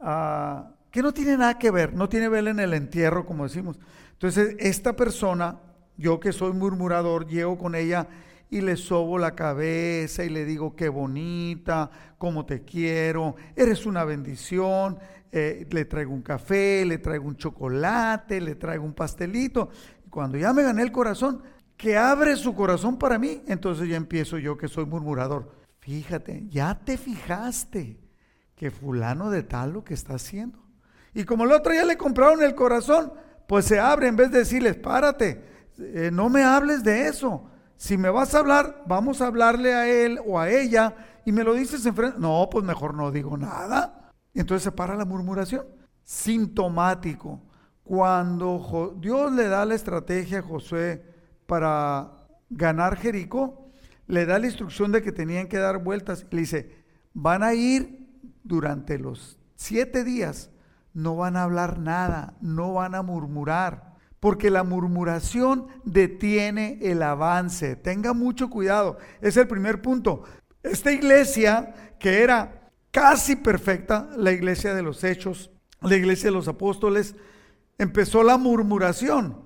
ah, 0.00 0.71
que 0.92 1.02
no 1.02 1.12
tiene 1.12 1.38
nada 1.38 1.58
que 1.58 1.70
ver, 1.70 1.94
no 1.94 2.08
tiene 2.08 2.28
vela 2.28 2.50
en 2.50 2.60
el 2.60 2.74
entierro, 2.74 3.24
como 3.24 3.44
decimos. 3.44 3.78
Entonces, 4.12 4.54
esta 4.58 4.94
persona, 4.94 5.58
yo 5.96 6.20
que 6.20 6.32
soy 6.32 6.52
murmurador, 6.52 7.26
llego 7.26 7.56
con 7.58 7.74
ella 7.74 8.06
y 8.50 8.60
le 8.60 8.76
sobo 8.76 9.18
la 9.18 9.34
cabeza 9.34 10.22
y 10.22 10.28
le 10.28 10.44
digo 10.44 10.76
qué 10.76 10.90
bonita, 10.90 11.90
cómo 12.18 12.44
te 12.44 12.62
quiero, 12.62 13.34
eres 13.56 13.86
una 13.86 14.04
bendición, 14.04 14.98
eh, 15.32 15.66
le 15.70 15.86
traigo 15.86 16.12
un 16.12 16.20
café, 16.20 16.84
le 16.84 16.98
traigo 16.98 17.26
un 17.26 17.36
chocolate, 17.36 18.38
le 18.42 18.54
traigo 18.54 18.84
un 18.84 18.92
pastelito. 18.92 19.70
Cuando 20.10 20.36
ya 20.36 20.52
me 20.52 20.62
gané 20.62 20.82
el 20.82 20.92
corazón, 20.92 21.42
que 21.74 21.96
abre 21.96 22.36
su 22.36 22.54
corazón 22.54 22.98
para 22.98 23.18
mí, 23.18 23.42
entonces 23.46 23.88
ya 23.88 23.96
empiezo 23.96 24.36
yo 24.36 24.58
que 24.58 24.68
soy 24.68 24.84
murmurador. 24.84 25.50
Fíjate, 25.80 26.46
ya 26.50 26.78
te 26.84 26.98
fijaste 26.98 27.98
que 28.54 28.70
fulano 28.70 29.30
de 29.30 29.42
tal 29.42 29.72
lo 29.72 29.84
que 29.84 29.94
está 29.94 30.14
haciendo. 30.14 30.61
Y 31.14 31.24
como 31.24 31.44
el 31.44 31.52
otro 31.52 31.74
ya 31.74 31.84
le 31.84 31.96
compraron 31.96 32.42
el 32.42 32.54
corazón, 32.54 33.12
pues 33.46 33.66
se 33.66 33.78
abre 33.78 34.08
en 34.08 34.16
vez 34.16 34.30
de 34.30 34.38
decirles, 34.38 34.76
párate, 34.76 35.44
eh, 35.78 36.10
no 36.12 36.28
me 36.28 36.42
hables 36.42 36.82
de 36.82 37.06
eso. 37.08 37.50
Si 37.76 37.98
me 37.98 38.10
vas 38.10 38.34
a 38.34 38.38
hablar, 38.38 38.84
vamos 38.86 39.20
a 39.20 39.26
hablarle 39.26 39.74
a 39.74 39.88
él 39.88 40.20
o 40.24 40.38
a 40.38 40.48
ella 40.48 40.94
y 41.24 41.32
me 41.32 41.44
lo 41.44 41.54
dices 41.54 41.84
enfrente. 41.84 42.18
No, 42.18 42.48
pues 42.50 42.64
mejor 42.64 42.94
no 42.94 43.10
digo 43.10 43.36
nada. 43.36 44.10
entonces 44.34 44.64
se 44.64 44.72
para 44.72 44.96
la 44.96 45.04
murmuración. 45.04 45.66
Sintomático. 46.04 47.42
Cuando 47.82 48.96
Dios 49.00 49.32
le 49.32 49.48
da 49.48 49.64
la 49.64 49.74
estrategia 49.74 50.38
a 50.38 50.42
Josué 50.42 51.04
para 51.46 52.12
ganar 52.48 52.96
Jericó, 52.96 53.70
le 54.06 54.26
da 54.26 54.38
la 54.38 54.46
instrucción 54.46 54.92
de 54.92 55.02
que 55.02 55.12
tenían 55.12 55.48
que 55.48 55.58
dar 55.58 55.82
vueltas. 55.82 56.26
Le 56.30 56.40
dice, 56.40 56.84
van 57.12 57.42
a 57.42 57.54
ir 57.54 58.08
durante 58.44 58.98
los 58.98 59.38
siete 59.56 60.04
días, 60.04 60.50
no 60.94 61.16
van 61.16 61.36
a 61.36 61.44
hablar 61.44 61.78
nada, 61.78 62.34
no 62.40 62.74
van 62.74 62.94
a 62.94 63.02
murmurar 63.02 63.92
porque 64.22 64.50
la 64.50 64.62
murmuración 64.62 65.66
detiene 65.82 66.78
el 66.80 67.02
avance. 67.02 67.74
Tenga 67.74 68.12
mucho 68.12 68.48
cuidado. 68.48 68.98
Es 69.20 69.36
el 69.36 69.48
primer 69.48 69.82
punto. 69.82 70.22
Esta 70.62 70.92
iglesia, 70.92 71.96
que 71.98 72.22
era 72.22 72.70
casi 72.92 73.34
perfecta, 73.34 74.10
la 74.16 74.30
iglesia 74.30 74.74
de 74.74 74.82
los 74.82 75.02
hechos, 75.02 75.50
la 75.80 75.96
iglesia 75.96 76.30
de 76.30 76.36
los 76.36 76.46
apóstoles, 76.46 77.16
empezó 77.78 78.22
la 78.22 78.38
murmuración. 78.38 79.42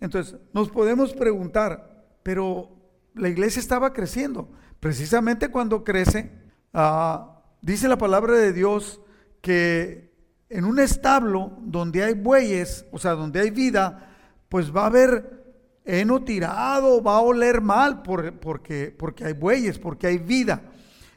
Entonces, 0.00 0.40
nos 0.54 0.70
podemos 0.70 1.12
preguntar, 1.12 2.06
pero 2.22 2.70
la 3.14 3.28
iglesia 3.28 3.60
estaba 3.60 3.92
creciendo. 3.92 4.48
Precisamente 4.80 5.50
cuando 5.50 5.84
crece, 5.84 6.32
ah, 6.72 7.42
dice 7.60 7.88
la 7.88 7.98
palabra 7.98 8.32
de 8.38 8.54
Dios 8.54 9.02
que 9.42 10.13
en 10.48 10.64
un 10.64 10.78
establo 10.78 11.58
donde 11.62 12.04
hay 12.04 12.14
bueyes, 12.14 12.86
o 12.92 12.98
sea, 12.98 13.12
donde 13.12 13.40
hay 13.40 13.50
vida, 13.50 14.10
pues 14.48 14.74
va 14.74 14.82
a 14.82 14.86
haber 14.86 15.44
heno 15.84 16.22
tirado, 16.22 17.02
va 17.02 17.16
a 17.16 17.20
oler 17.20 17.60
mal 17.60 18.02
porque, 18.02 18.94
porque 18.96 19.24
hay 19.24 19.32
bueyes, 19.32 19.78
porque 19.78 20.06
hay 20.06 20.18
vida. 20.18 20.62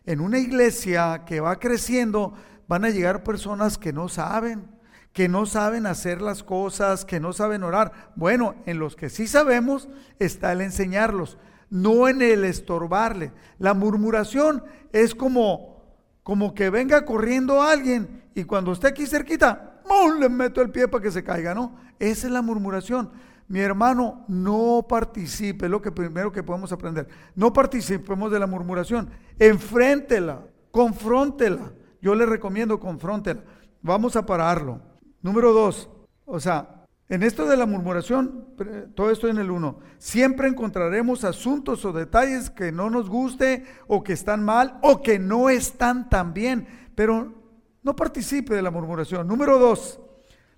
En 0.06 0.22
una 0.22 0.40
iglesia 0.40 1.24
que 1.26 1.40
va 1.40 1.60
creciendo 1.60 2.34
van 2.68 2.86
a 2.86 2.90
llegar 2.90 3.24
personas 3.24 3.78
que 3.78 3.94
no 3.94 4.10
saben, 4.10 4.68
que 5.14 5.30
no 5.30 5.46
saben 5.46 5.86
hacer 5.86 6.22
las 6.22 6.44
cosas, 6.44 7.06
que 7.06 7.20
no 7.20 7.34
saben 7.34 7.64
orar. 7.64 8.12
Bueno, 8.16 8.56
en 8.66 8.80
los 8.80 8.96
que 8.96 9.10
sí 9.10 9.28
sabemos 9.28 9.90
está 10.20 10.52
el 10.52 10.62
enseñarlos, 10.62 11.38
no 11.70 12.08
en 12.08 12.22
el 12.22 12.44
estorbarle. 12.44 13.32
La 13.58 13.74
murmuración 13.74 14.64
es 14.92 15.16
como, 15.16 15.84
como 16.24 16.54
que 16.54 16.70
venga 16.70 17.06
corriendo 17.06 17.62
alguien 17.62 18.27
y 18.38 18.44
cuando 18.44 18.72
esté 18.72 18.86
aquí 18.90 19.08
cerquita, 19.08 19.82
le 20.20 20.30
meto 20.30 20.62
el 20.62 20.70
pie 20.70 20.88
para 20.88 21.02
que 21.02 21.10
se 21.10 21.24
caiga, 21.24 21.56
¿no? 21.56 21.76
Esa 21.98 22.28
es 22.28 22.32
la 22.32 22.44
murmuración. 22.44 23.10
Mi 23.48 23.62
hermano, 23.62 24.26
no 24.28 24.86
participe, 24.88 25.66
es 25.66 25.72
lo 25.72 25.82
que 25.82 25.92
primero 25.92 26.32
que 26.32 26.44
podemos 26.44 26.72
aprender. 26.72 27.08
No 27.34 27.52
participemos 27.52 28.32
de 28.32 28.38
la 28.38 28.46
murmuración. 28.46 29.10
Enfréntela, 29.40 30.42
confróntela. 30.70 31.72
Yo 32.00 32.14
le 32.14 32.28
recomiendo 32.28 32.80
confróntela. 32.80 33.42
Vamos 33.82 34.16
a 34.16 34.24
pararlo. 34.24 34.82
Número 35.24 35.52
dos, 35.52 35.90
o 36.24 36.40
sea, 36.40 36.86
en 37.10 37.24
esto 37.24 37.48
de 37.48 37.58
la 37.58 37.66
murmuración, 37.66 38.50
todo 38.94 39.10
esto 39.10 39.30
en 39.30 39.40
el 39.40 39.50
uno, 39.50 39.80
siempre 39.98 40.48
encontraremos 40.48 41.24
asuntos 41.24 41.84
o 41.86 41.92
detalles 41.92 42.52
que 42.52 42.72
no 42.72 42.92
nos 42.92 43.10
guste 43.10 43.66
o 43.88 44.04
que 44.04 44.14
están 44.14 44.44
mal 44.44 44.78
o 44.84 45.02
que 45.02 45.18
no 45.18 45.50
están 45.50 46.08
tan 46.08 46.36
bien, 46.36 46.68
pero 46.94 47.47
no 47.88 47.96
participe 47.96 48.54
de 48.54 48.62
la 48.62 48.70
murmuración. 48.70 49.26
Número 49.26 49.58
dos, 49.58 49.98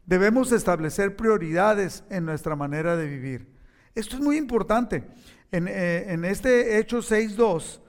debemos 0.04 0.52
establecer 0.52 1.16
prioridades 1.16 2.04
en 2.10 2.26
nuestra 2.26 2.56
manera 2.56 2.98
de 2.98 3.06
vivir. 3.06 3.54
Esto 3.94 4.16
es 4.16 4.22
muy 4.22 4.36
importante. 4.36 5.08
En, 5.52 5.68
eh, 5.70 6.20
este 6.24 6.80
Hecho 6.80 7.04
6.2, 7.04 7.82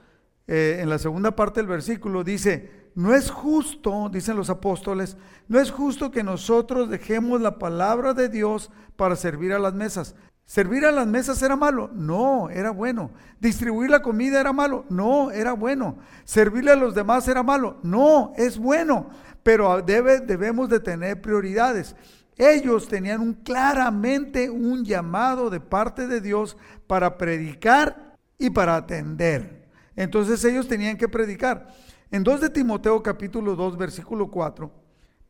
eh, 0.47 0.77
en 0.79 0.89
la 0.89 0.99
segunda 0.99 1.35
parte 1.35 1.59
del 1.59 1.65
versículo, 1.65 2.23
dice, 2.23 2.91
no 2.93 3.15
es 3.15 3.31
justo, 3.31 4.09
dicen 4.13 4.35
los 4.35 4.51
apóstoles, 4.51 5.17
no 5.47 5.59
es 5.59 5.71
justo 5.71 6.11
que 6.11 6.21
nosotros 6.21 6.87
dejemos 6.87 7.41
la 7.41 7.57
palabra 7.57 8.13
de 8.13 8.29
Dios 8.29 8.69
para 8.95 9.15
servir 9.15 9.53
a 9.53 9.59
las 9.59 9.73
mesas. 9.73 10.15
¿Servir 10.51 10.85
a 10.85 10.91
las 10.91 11.07
mesas 11.07 11.41
era 11.41 11.55
malo? 11.55 11.89
No, 11.93 12.49
era 12.49 12.71
bueno. 12.71 13.11
¿Distribuir 13.39 13.89
la 13.89 14.01
comida 14.01 14.41
era 14.41 14.51
malo? 14.51 14.83
No, 14.89 15.31
era 15.31 15.53
bueno. 15.53 15.97
¿Servirle 16.25 16.71
a 16.71 16.75
los 16.75 16.93
demás 16.93 17.25
era 17.29 17.41
malo? 17.41 17.77
No, 17.83 18.33
es 18.35 18.57
bueno. 18.57 19.11
Pero 19.43 19.81
debe, 19.81 20.19
debemos 20.19 20.69
de 20.69 20.79
tener 20.79 21.21
prioridades. 21.21 21.95
Ellos 22.37 22.87
tenían 22.87 23.33
claramente 23.33 24.49
un 24.49 24.83
llamado 24.83 25.49
de 25.49 25.59
parte 25.59 26.07
de 26.07 26.21
Dios 26.21 26.57
para 26.87 27.17
predicar 27.17 28.17
y 28.37 28.49
para 28.49 28.75
atender. 28.75 29.67
Entonces 29.95 30.43
ellos 30.45 30.67
tenían 30.67 30.97
que 30.97 31.07
predicar. 31.07 31.67
En 32.09 32.23
2 32.23 32.41
de 32.41 32.49
Timoteo 32.49 33.01
capítulo 33.01 33.55
2 33.55 33.77
versículo 33.77 34.29
4, 34.29 34.71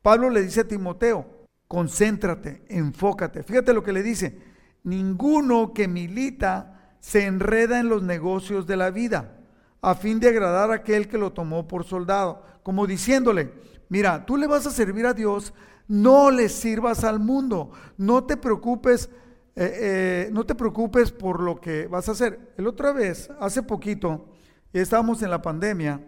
Pablo 0.02 0.30
le 0.30 0.42
dice 0.42 0.62
a 0.62 0.68
Timoteo, 0.68 1.48
concéntrate, 1.68 2.64
enfócate. 2.70 3.44
Fíjate 3.44 3.74
lo 3.74 3.84
que 3.84 3.94
le 3.94 4.04
dice 4.04 4.52
ninguno 4.84 5.74
que 5.74 5.88
milita 5.88 6.96
se 7.00 7.26
enreda 7.26 7.80
en 7.80 7.90
los 7.90 8.04
negocios 8.04 8.68
de 8.68 8.78
la 8.78 8.92
vida, 8.92 9.40
a 9.82 9.96
fin 9.96 10.20
de 10.20 10.30
agradar 10.30 10.72
a 10.72 10.76
aquel 10.76 11.08
que 11.08 11.18
lo 11.18 11.34
tomó 11.34 11.68
por 11.68 11.84
soldado, 11.84 12.44
como 12.64 12.86
diciéndole, 12.86 13.54
mira, 13.92 14.26
tú 14.26 14.38
le 14.38 14.48
vas 14.48 14.66
a 14.66 14.72
servir 14.72 15.06
a 15.06 15.14
Dios, 15.14 15.54
no 15.86 16.32
le 16.32 16.48
sirvas 16.48 17.04
al 17.04 17.20
mundo, 17.20 17.72
no 17.98 18.24
te 18.24 18.38
preocupes, 18.38 19.10
eh, 19.54 19.80
eh, 19.82 20.30
no 20.32 20.46
te 20.46 20.56
preocupes 20.56 21.12
por 21.12 21.42
lo 21.42 21.60
que 21.60 21.88
vas 21.88 22.08
a 22.08 22.14
hacer. 22.14 22.54
El 22.58 22.68
otra 22.68 22.94
vez, 22.94 23.30
hace 23.42 23.62
poquito, 23.62 24.30
estábamos 24.72 25.22
en 25.24 25.30
la 25.30 25.42
pandemia, 25.42 26.00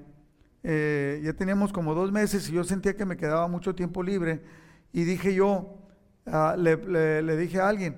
eh, 0.63 1.19
ya 1.25 1.33
teníamos 1.33 1.73
como 1.73 1.93
dos 1.93 2.09
meses 2.09 2.47
y 2.47 2.53
yo 2.53 2.63
sentía 2.63 2.95
que 2.95 3.03
me 3.03 3.17
quedaba 3.17 3.49
mucho 3.49 3.75
tiempo 3.75 4.01
libre 4.01 4.41
y 4.93 5.03
dije 5.03 5.35
yo, 5.35 5.75
ah, 6.25 6.55
le 6.57 7.35
dije 7.35 7.59
a 7.59 7.67
alguien, 7.67 7.97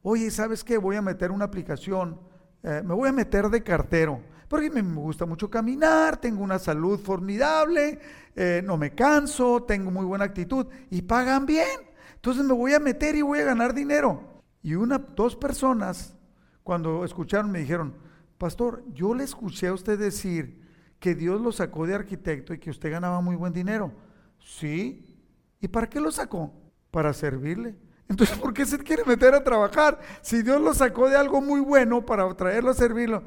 oye, 0.00 0.30
¿sabes 0.30 0.64
qué? 0.64 0.78
Voy 0.78 0.96
a 0.96 1.02
meter 1.02 1.30
una 1.30 1.44
aplicación, 1.44 2.18
me 2.62 2.94
voy 2.94 3.10
a 3.10 3.12
meter 3.12 3.50
de 3.50 3.62
cartero, 3.62 4.22
porque 4.48 4.70
me 4.70 4.82
gusta 4.82 5.26
mucho 5.26 5.50
caminar, 5.50 6.18
tengo 6.18 6.42
una 6.42 6.58
salud 6.58 6.98
formidable, 7.00 7.98
eh, 8.34 8.62
no 8.64 8.76
me 8.76 8.94
canso, 8.94 9.64
tengo 9.64 9.90
muy 9.90 10.04
buena 10.04 10.24
actitud 10.24 10.66
y 10.90 11.02
pagan 11.02 11.46
bien. 11.46 11.80
Entonces 12.14 12.44
me 12.44 12.54
voy 12.54 12.74
a 12.74 12.80
meter 12.80 13.16
y 13.16 13.22
voy 13.22 13.40
a 13.40 13.44
ganar 13.44 13.74
dinero. 13.74 14.42
Y 14.62 14.74
una, 14.74 14.98
dos 14.98 15.36
personas, 15.36 16.16
cuando 16.62 17.04
escucharon, 17.04 17.50
me 17.50 17.60
dijeron, 17.60 17.94
pastor, 18.38 18.84
yo 18.92 19.14
le 19.14 19.24
escuché 19.24 19.68
a 19.68 19.72
usted 19.72 19.98
decir 19.98 20.60
que 20.98 21.14
Dios 21.14 21.40
lo 21.40 21.52
sacó 21.52 21.86
de 21.86 21.94
arquitecto 21.94 22.54
y 22.54 22.58
que 22.58 22.70
usted 22.70 22.90
ganaba 22.90 23.20
muy 23.20 23.36
buen 23.36 23.52
dinero. 23.52 23.92
Sí. 24.38 25.16
¿Y 25.60 25.68
para 25.68 25.88
qué 25.88 26.00
lo 26.00 26.10
sacó? 26.10 26.52
Para 26.90 27.12
servirle. 27.12 27.76
Entonces, 28.08 28.36
¿por 28.40 28.52
qué 28.52 28.66
se 28.66 28.78
quiere 28.78 29.04
meter 29.04 29.34
a 29.34 29.44
trabajar? 29.44 30.00
Si 30.22 30.42
Dios 30.42 30.60
lo 30.60 30.74
sacó 30.74 31.08
de 31.08 31.16
algo 31.16 31.40
muy 31.40 31.60
bueno 31.60 32.04
para 32.04 32.32
traerlo 32.34 32.70
a 32.70 32.74
servirlo. 32.74 33.24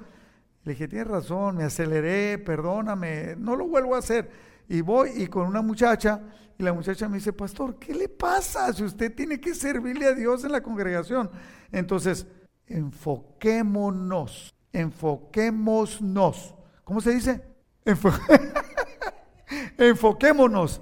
Le 0.63 0.73
dije, 0.73 0.87
tienes 0.87 1.07
razón, 1.07 1.57
me 1.57 1.63
aceleré, 1.63 2.37
perdóname, 2.37 3.35
no 3.37 3.55
lo 3.55 3.67
vuelvo 3.67 3.95
a 3.95 3.99
hacer. 3.99 4.29
Y 4.67 4.81
voy 4.81 5.11
y 5.15 5.27
con 5.27 5.47
una 5.47 5.61
muchacha, 5.61 6.21
y 6.57 6.63
la 6.63 6.73
muchacha 6.73 7.07
me 7.07 7.17
dice, 7.17 7.33
pastor, 7.33 7.77
¿qué 7.79 7.93
le 7.93 8.09
pasa 8.09 8.71
si 8.73 8.83
usted 8.83 9.15
tiene 9.15 9.39
que 9.39 9.55
servirle 9.55 10.05
a 10.07 10.13
Dios 10.13 10.43
en 10.43 10.51
la 10.51 10.61
congregación? 10.61 11.29
Entonces, 11.71 12.27
enfoquémonos, 12.67 14.53
enfoquémonos. 14.73 16.55
¿Cómo 16.83 17.01
se 17.01 17.15
dice? 17.15 17.41
enfoquémonos. 19.77 20.81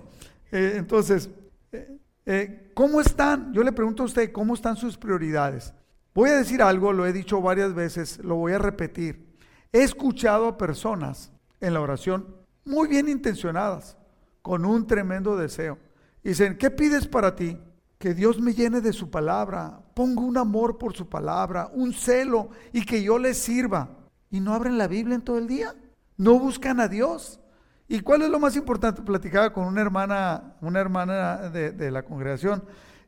Eh, 0.51 0.73
entonces, 0.77 1.29
eh, 1.71 1.97
eh, 2.25 2.71
¿cómo 2.73 2.99
están? 2.99 3.53
Yo 3.53 3.63
le 3.63 3.71
pregunto 3.71 4.03
a 4.03 4.07
usted, 4.07 4.31
¿cómo 4.31 4.53
están 4.53 4.75
sus 4.75 4.97
prioridades? 4.97 5.73
Voy 6.13 6.31
a 6.31 6.37
decir 6.37 6.61
algo, 6.61 6.91
lo 6.91 7.05
he 7.05 7.13
dicho 7.13 7.39
varias 7.41 7.73
veces, 7.73 8.17
lo 8.23 8.35
voy 8.35 8.53
a 8.53 8.57
repetir. 8.57 9.26
He 9.71 9.83
escuchado 9.83 10.47
a 10.47 10.57
personas 10.57 11.31
en 11.59 11.73
la 11.73 11.81
oración 11.81 12.25
muy 12.65 12.87
bien 12.87 13.09
intencionadas, 13.09 13.97
con 14.41 14.65
un 14.65 14.87
tremendo 14.87 15.35
deseo. 15.35 15.77
Dicen, 16.23 16.57
¿qué 16.57 16.69
pides 16.69 17.07
para 17.07 17.35
ti? 17.35 17.57
Que 17.97 18.13
Dios 18.13 18.39
me 18.39 18.53
llene 18.53 18.81
de 18.81 18.93
su 18.93 19.09
palabra, 19.09 19.81
ponga 19.93 20.21
un 20.21 20.37
amor 20.37 20.77
por 20.77 20.95
su 20.95 21.07
palabra, 21.07 21.69
un 21.73 21.93
celo 21.93 22.49
y 22.71 22.85
que 22.85 23.01
yo 23.01 23.17
les 23.17 23.37
sirva. 23.37 23.89
¿Y 24.29 24.39
no 24.39 24.53
abren 24.53 24.77
la 24.77 24.87
Biblia 24.87 25.15
en 25.15 25.21
todo 25.21 25.37
el 25.37 25.47
día? 25.47 25.73
¿No 26.17 26.37
buscan 26.39 26.79
a 26.79 26.87
Dios? 26.87 27.39
¿Y 27.87 28.01
cuál 28.01 28.21
es 28.21 28.29
lo 28.29 28.39
más 28.39 28.55
importante? 28.55 29.01
Platicaba 29.01 29.51
con 29.51 29.65
una 29.65 29.81
hermana, 29.81 30.55
una 30.61 30.79
hermana 30.79 31.49
de, 31.49 31.71
de 31.71 31.91
la 31.91 32.03
congregación 32.03 32.63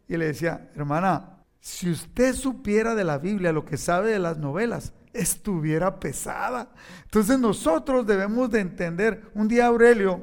y 0.07 0.17
le 0.17 0.27
decía, 0.27 0.69
hermana, 0.75 1.43
si 1.59 1.89
usted 1.89 2.33
supiera 2.33 2.95
de 2.95 3.03
la 3.03 3.17
Biblia 3.17 3.51
lo 3.51 3.65
que 3.65 3.77
sabe 3.77 4.11
de 4.11 4.19
las 4.19 4.37
novelas, 4.37 4.93
estuviera 5.13 5.99
pesada. 5.99 6.69
Entonces 7.03 7.39
nosotros 7.39 8.05
debemos 8.05 8.49
de 8.49 8.59
entender, 8.59 9.23
un 9.33 9.47
día 9.47 9.67
Aurelio, 9.67 10.21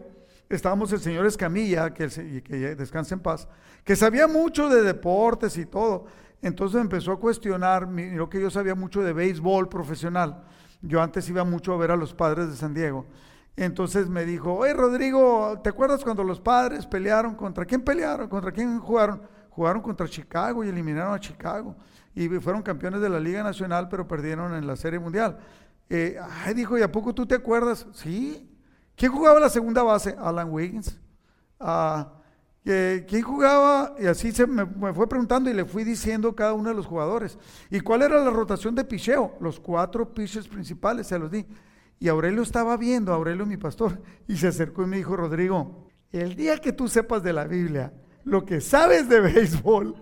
estábamos 0.49 0.93
el 0.93 1.01
señor 1.01 1.27
Escamilla, 1.27 1.93
que, 1.93 2.09
que 2.43 2.75
descanse 2.77 3.15
en 3.15 3.21
paz, 3.21 3.49
que 3.85 3.97
sabía 3.97 4.27
mucho 4.27 4.69
de 4.69 4.83
deportes 4.83 5.57
y 5.59 5.67
todo. 5.67 6.07
Entonces 6.43 6.81
empezó 6.81 7.13
a 7.13 7.21
cuestionar, 7.21 7.87
miró 7.87 8.29
que 8.29 8.41
yo 8.41 8.51
sabía 8.51 8.75
mucho 8.75 9.03
de 9.03 9.13
béisbol 9.13 9.69
profesional. 9.69 10.45
Yo 10.83 11.03
antes 11.03 11.29
iba 11.29 11.45
mucho 11.45 11.73
a 11.73 11.77
ver 11.77 11.91
a 11.91 11.97
los 11.97 12.15
padres 12.15 12.49
de 12.49 12.57
San 12.57 12.75
Diego. 12.75 13.07
Entonces 13.57 14.09
me 14.09 14.25
dijo, 14.25 14.55
oye 14.55 14.75
Rodrigo, 14.75 15.59
¿te 15.65 15.71
acuerdas 15.71 16.05
cuando 16.05 16.23
los 16.23 16.41
padres 16.41 16.87
pelearon? 16.87 17.35
¿Contra 17.35 17.65
quién 17.65 17.81
pelearon? 17.81 18.29
¿Contra 18.29 18.53
quién 18.53 18.79
jugaron? 18.79 19.23
Jugaron 19.57 19.81
contra 19.81 20.07
Chicago 20.07 20.63
y 20.63 20.69
eliminaron 20.69 21.15
a 21.15 21.19
Chicago. 21.19 21.75
Y 22.15 22.29
fueron 22.29 22.61
campeones 22.61 23.01
de 23.01 23.09
la 23.09 23.19
Liga 23.19 23.43
Nacional, 23.43 23.89
pero 23.89 24.07
perdieron 24.07 24.55
en 24.55 24.67
la 24.67 24.77
Serie 24.77 24.99
Mundial. 24.99 25.39
Eh, 25.89 26.19
ay, 26.45 26.53
dijo, 26.53 26.77
¿y 26.77 26.83
a 26.83 26.93
poco 26.93 27.15
tú 27.15 27.25
te 27.25 27.37
acuerdas? 27.37 27.87
Sí. 27.95 28.47
¿Quién 28.95 29.11
jugaba 29.11 29.41
la 29.41 29.49
segunda 29.49 29.83
base? 29.83 30.15
Alan 30.19 30.51
Wiggins. 30.51 31.01
Ah, 31.59 32.13
¿Quién 32.63 33.23
jugaba? 33.23 33.95
Y 33.99 34.07
así 34.07 34.31
se 34.31 34.47
me, 34.47 34.67
fue 34.93 35.09
preguntando 35.09 35.49
y 35.49 35.55
le 35.55 35.65
fui 35.65 35.85
diciendo 35.85 36.37
cada 36.37 36.53
uno 36.53 36.69
de 36.69 36.75
los 36.75 36.85
jugadores. 36.85 37.39
¿Y 37.71 37.81
cuál 37.81 38.03
era 38.03 38.23
la 38.23 38.31
rotación 38.31 38.75
de 38.75 38.85
picheo? 38.85 39.39
Los 39.41 39.59
cuatro 39.59 40.13
pitchers 40.13 40.49
principales, 40.49 41.07
se 41.07 41.19
los 41.19 41.31
di. 41.31 41.47
Y 41.99 42.09
Aurelio 42.09 42.43
estaba 42.43 42.77
viendo, 42.77 43.15
Aurelio 43.15 43.47
mi 43.47 43.57
pastor, 43.57 44.03
y 44.29 44.37
se 44.37 44.49
acercó 44.49 44.83
y 44.83 44.87
me 44.87 44.99
dijo, 44.99 45.17
Rodrigo, 45.17 45.89
el 46.13 46.37
día 46.37 46.59
que 46.59 46.75
tú 46.75 46.89
sepas 46.89 47.23
de 47.23 47.33
la 47.33 47.45
Biblia, 47.45 47.95
lo 48.27 48.45
que 48.45 48.61
sabes 48.61 49.09
de 49.09 49.21
béisbol, 49.21 49.95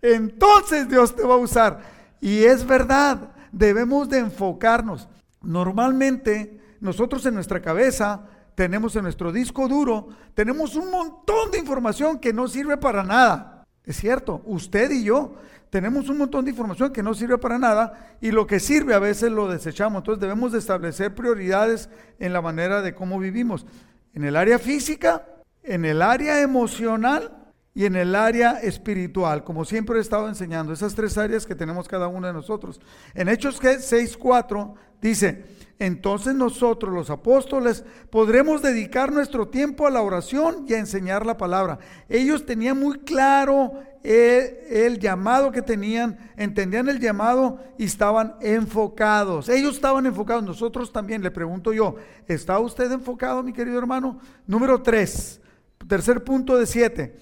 entonces 0.00 0.88
Dios 0.88 1.16
te 1.16 1.22
va 1.22 1.34
a 1.34 1.38
usar. 1.38 1.80
Y 2.20 2.44
es 2.44 2.64
verdad, 2.66 3.32
debemos 3.50 4.08
de 4.08 4.18
enfocarnos. 4.18 5.08
Normalmente 5.40 6.60
nosotros 6.80 7.24
en 7.26 7.34
nuestra 7.34 7.60
cabeza 7.60 8.26
tenemos 8.54 8.94
en 8.94 9.04
nuestro 9.04 9.32
disco 9.32 9.66
duro, 9.66 10.08
tenemos 10.34 10.76
un 10.76 10.90
montón 10.90 11.50
de 11.50 11.58
información 11.58 12.18
que 12.18 12.32
no 12.32 12.46
sirve 12.46 12.76
para 12.76 13.02
nada. 13.02 13.64
Es 13.84 13.96
cierto, 13.96 14.42
usted 14.44 14.90
y 14.90 15.04
yo 15.04 15.34
tenemos 15.70 16.10
un 16.10 16.18
montón 16.18 16.44
de 16.44 16.50
información 16.50 16.92
que 16.92 17.02
no 17.02 17.14
sirve 17.14 17.38
para 17.38 17.58
nada 17.58 18.16
y 18.20 18.30
lo 18.30 18.46
que 18.46 18.60
sirve 18.60 18.94
a 18.94 18.98
veces 18.98 19.32
lo 19.32 19.48
desechamos. 19.48 20.00
Entonces 20.00 20.20
debemos 20.20 20.52
de 20.52 20.58
establecer 20.58 21.14
prioridades 21.14 21.88
en 22.18 22.34
la 22.34 22.42
manera 22.42 22.82
de 22.82 22.94
cómo 22.94 23.18
vivimos. 23.18 23.64
En 24.12 24.24
el 24.24 24.36
área 24.36 24.58
física, 24.58 25.26
en 25.62 25.86
el 25.86 26.02
área 26.02 26.42
emocional 26.42 27.41
y 27.74 27.86
en 27.86 27.96
el 27.96 28.14
área 28.14 28.60
espiritual, 28.60 29.44
como 29.44 29.64
siempre 29.64 29.98
he 29.98 30.02
estado 30.02 30.28
enseñando, 30.28 30.72
esas 30.72 30.94
tres 30.94 31.16
áreas 31.16 31.46
que 31.46 31.54
tenemos 31.54 31.88
cada 31.88 32.08
uno 32.08 32.26
de 32.26 32.32
nosotros. 32.32 32.80
En 33.14 33.28
Hechos 33.28 33.60
6.4 33.62 34.74
dice, 35.00 35.44
entonces 35.78 36.34
nosotros 36.34 36.92
los 36.92 37.08
apóstoles 37.08 37.82
podremos 38.10 38.60
dedicar 38.60 39.10
nuestro 39.10 39.48
tiempo 39.48 39.86
a 39.86 39.90
la 39.90 40.02
oración 40.02 40.66
y 40.68 40.74
a 40.74 40.78
enseñar 40.78 41.24
la 41.24 41.38
palabra. 41.38 41.78
Ellos 42.10 42.44
tenían 42.44 42.78
muy 42.78 42.98
claro 43.00 43.72
el, 44.02 44.58
el, 44.70 44.98
llamado 44.98 45.50
que 45.50 45.62
tenían, 45.62 46.18
entendían 46.36 46.88
el 46.90 47.00
llamado 47.00 47.58
y 47.78 47.84
estaban 47.84 48.34
enfocados. 48.42 49.48
Ellos 49.48 49.76
estaban 49.76 50.04
enfocados, 50.04 50.44
nosotros 50.44 50.92
también. 50.92 51.22
Le 51.22 51.30
pregunto 51.30 51.72
yo, 51.72 51.96
¿está 52.28 52.58
usted 52.58 52.92
enfocado, 52.92 53.42
mi 53.42 53.52
querido 53.52 53.78
hermano? 53.78 54.20
Número 54.46 54.82
tres, 54.82 55.40
tercer 55.88 56.22
punto 56.22 56.58
de 56.58 56.66
siete. 56.66 57.16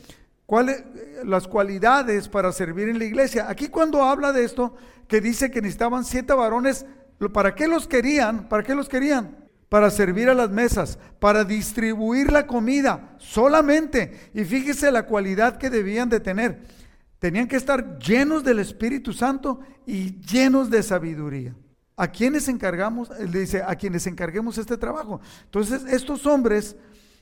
¿Cuáles 0.51 0.83
las 1.23 1.47
cualidades 1.47 2.29
para 2.29 2.51
servir 2.51 2.89
en 2.89 2.99
la 2.99 3.05
iglesia? 3.05 3.49
Aquí 3.49 3.69
cuando 3.69 4.03
habla 4.03 4.33
de 4.33 4.43
esto, 4.43 4.75
que 5.07 5.21
dice 5.21 5.49
que 5.49 5.63
necesitaban 5.63 6.05
siete 6.05 6.33
varones, 6.33 6.87
¿para 7.33 7.55
qué 7.55 7.69
los 7.69 7.87
querían? 7.87 8.49
¿Para 8.49 8.65
qué 8.65 8.75
los 8.75 8.89
querían? 8.89 9.49
Para 9.69 9.91
servir 9.91 10.29
a 10.29 10.35
las 10.35 10.51
mesas, 10.51 10.99
para 11.21 11.45
distribuir 11.45 12.33
la 12.33 12.49
comida 12.49 13.15
solamente. 13.19 14.33
Y 14.35 14.43
fíjese 14.43 14.91
la 14.91 15.07
cualidad 15.07 15.57
que 15.57 15.71
debían 15.71 16.09
de 16.09 16.19
tener. 16.19 16.63
Tenían 17.21 17.47
que 17.47 17.55
estar 17.55 18.01
llenos 18.01 18.43
del 18.43 18.59
Espíritu 18.59 19.13
Santo 19.13 19.61
y 19.87 20.21
llenos 20.21 20.69
de 20.69 20.83
sabiduría. 20.83 21.55
¿A 21.97 22.09
quiénes 22.09 22.49
encargamos? 22.49 23.09
Él 23.21 23.31
dice, 23.31 23.63
a 23.65 23.77
quienes 23.77 24.05
encarguemos 24.09 24.59
este 24.59 24.77
trabajo. 24.77 25.21
Entonces, 25.45 25.85
estos 25.85 26.27
hombres, 26.27 26.75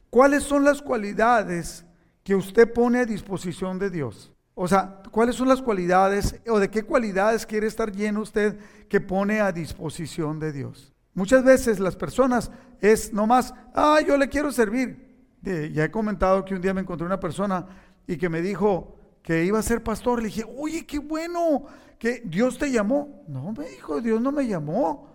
¿cuáles 0.09 0.45
son 0.45 0.64
las 0.64 0.81
cualidades 0.81 1.85
que 2.29 2.35
usted 2.35 2.71
pone 2.71 2.99
a 2.99 3.07
disposición 3.07 3.79
de 3.79 3.88
Dios. 3.88 4.31
O 4.55 4.69
sea, 4.69 5.03
¿cuáles 5.11 5.35
son 5.35 5.49
las 5.49 5.62
cualidades 5.62 6.38
o 6.47 6.59
de 6.59 6.69
qué 6.69 6.83
cualidades 6.83 7.47
quiere 7.47 7.67
estar 7.67 7.91
lleno 7.91 8.21
usted 8.21 8.59
que 8.87 9.01
pone 9.01 9.41
a 9.41 9.51
disposición 9.51 10.38
de 10.38 10.53
Dios? 10.53 10.93
Muchas 11.14 11.43
veces 11.43 11.81
las 11.81 11.97
personas 11.97 12.51
es 12.83 13.14
nomás, 13.14 13.55
ah, 13.75 14.01
yo 14.07 14.19
le 14.19 14.29
quiero 14.29 14.53
servir. 14.53 15.25
ya 15.41 15.85
he 15.85 15.91
comentado 15.91 16.45
que 16.45 16.55
un 16.55 16.61
día 16.61 16.75
me 16.75 16.83
encontré 16.83 17.07
una 17.07 17.19
persona 17.19 17.64
y 18.07 18.19
que 18.19 18.29
me 18.29 18.43
dijo 18.43 18.95
que 19.23 19.47
iba 19.47 19.59
a 19.59 19.62
ser 19.62 19.83
pastor. 19.83 20.21
Le 20.21 20.27
dije, 20.27 20.45
oye, 20.59 20.85
qué 20.85 20.99
bueno, 20.99 21.64
que 21.99 22.21
Dios 22.27 22.59
te 22.59 22.71
llamó. 22.71 23.25
No, 23.27 23.53
me 23.53 23.71
dijo, 23.71 24.03
Dios 24.03 24.21
no 24.21 24.33
me 24.33 24.47
llamó. 24.47 25.09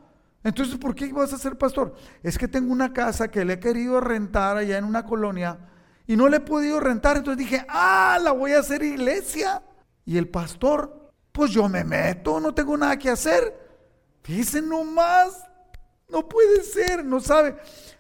Entonces, 0.44 0.78
¿por 0.78 0.96
qué 0.96 1.06
ibas 1.06 1.32
a 1.32 1.38
ser 1.38 1.60
pastor? 1.60 1.94
Es 2.24 2.40
que 2.40 2.48
tengo 2.48 2.74
una 2.74 2.92
casa 2.92 3.28
que 3.28 3.46
le 3.46 3.54
he 3.54 3.60
querido 3.60 4.02
rentar 4.02 4.58
allá 4.58 4.80
en 4.80 4.86
una 4.86 5.06
colonia 5.06 5.70
y 6.08 6.16
no 6.16 6.28
le 6.28 6.38
he 6.38 6.42
podido 6.42 6.80
rentar. 6.80 7.18
Entonces 7.18 7.38
dije, 7.38 7.66
ah, 7.70 8.20
la 8.22 8.32
voy 8.32 8.54
a 8.54 8.60
hacer 8.60 8.84
iglesia. 8.84 9.62
Y 10.06 10.18
el 10.18 10.28
pastor, 10.28 11.12
pues 11.32 11.52
yo 11.52 11.70
me 11.70 11.84
meto, 11.84 12.40
no 12.40 12.54
tengo 12.54 12.78
nada 12.78 12.98
que 12.98 13.10
hacer. 13.10 13.62
Fíjense 14.22 14.62
nomás, 14.62 15.44
no 16.10 16.28
puede 16.28 16.64
ser, 16.64 17.04
no 17.04 17.20
sabe, 17.20 17.56